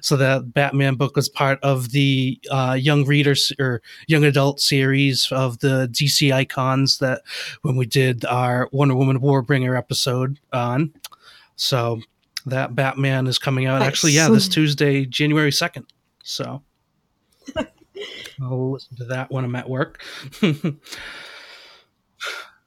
[0.00, 5.30] So that Batman book was part of the uh, young readers or young adult series
[5.32, 7.22] of the DC icons that
[7.62, 10.92] when we did our Wonder Woman Warbringer episode on.
[11.56, 12.00] So
[12.46, 15.86] that Batman is coming out actually, yeah, this Tuesday, January second.
[16.22, 16.62] So
[18.40, 20.02] I'll listen to that when I'm at work.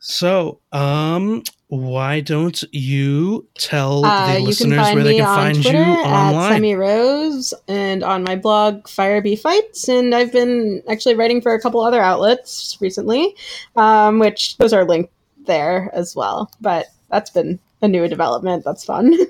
[0.08, 5.84] so, um, why don't you tell Uh, the you listeners where they can find Twitter
[5.84, 6.52] you at online?
[6.54, 9.88] Semi Rose and on my blog Firebee Fights.
[9.90, 13.36] And I've been actually writing for a couple other outlets recently,
[13.76, 15.12] um, which those are linked
[15.46, 16.52] there as well.
[16.62, 18.64] But that's been a new development.
[18.64, 19.16] That's fun.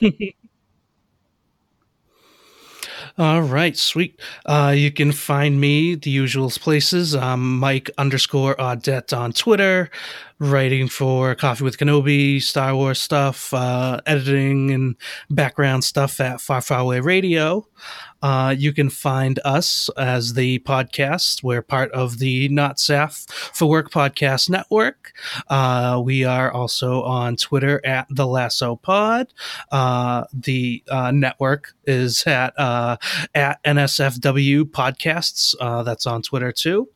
[3.18, 4.20] All right, sweet.
[4.46, 7.14] Uh, you can find me the usual places.
[7.14, 9.90] Um, Mike underscore Audette on Twitter,
[10.38, 14.96] writing for Coffee with Kenobi, Star Wars stuff, uh, editing and
[15.28, 17.66] background stuff at Far Far Away Radio.
[18.22, 21.42] Uh, you can find us as the podcast.
[21.42, 25.12] We're part of the Not Safe for Work podcast network.
[25.48, 29.32] Uh, we are also on Twitter at the Lasso Pod.
[29.72, 32.96] Uh, the uh, network is at uh,
[33.34, 35.54] at NSFW Podcasts.
[35.60, 36.88] Uh, that's on Twitter too.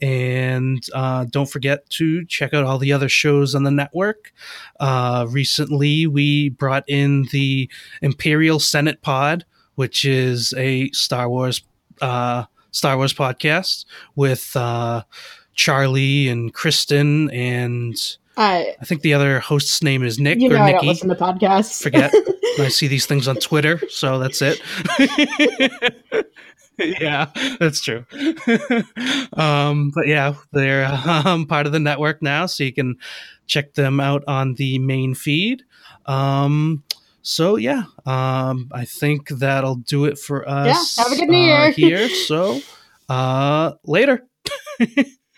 [0.00, 4.32] and uh, don't forget to check out all the other shows on the network.
[4.78, 7.68] Uh, recently, we brought in the
[8.02, 9.44] Imperial Senate Pod,
[9.78, 11.62] which is a Star Wars
[12.00, 13.84] uh, Star Wars podcast
[14.16, 15.04] with uh,
[15.54, 17.94] Charlie and Kristen and
[18.36, 20.78] I I think the other host's name is Nick you know or I Nikki.
[20.78, 21.80] don't listen to podcasts.
[21.80, 22.12] Forget.
[22.58, 24.60] I see these things on Twitter, so that's it.
[26.78, 27.26] yeah,
[27.60, 28.04] that's true.
[29.34, 32.96] um, but yeah, they're um, part of the network now, so you can
[33.46, 35.62] check them out on the main feed.
[36.06, 36.82] Um,
[37.28, 40.96] so yeah, um, I think that'll do it for us.
[40.96, 42.06] Yeah, have a good New uh, Year.
[42.06, 42.08] here.
[42.26, 42.60] So
[43.08, 44.26] uh, later.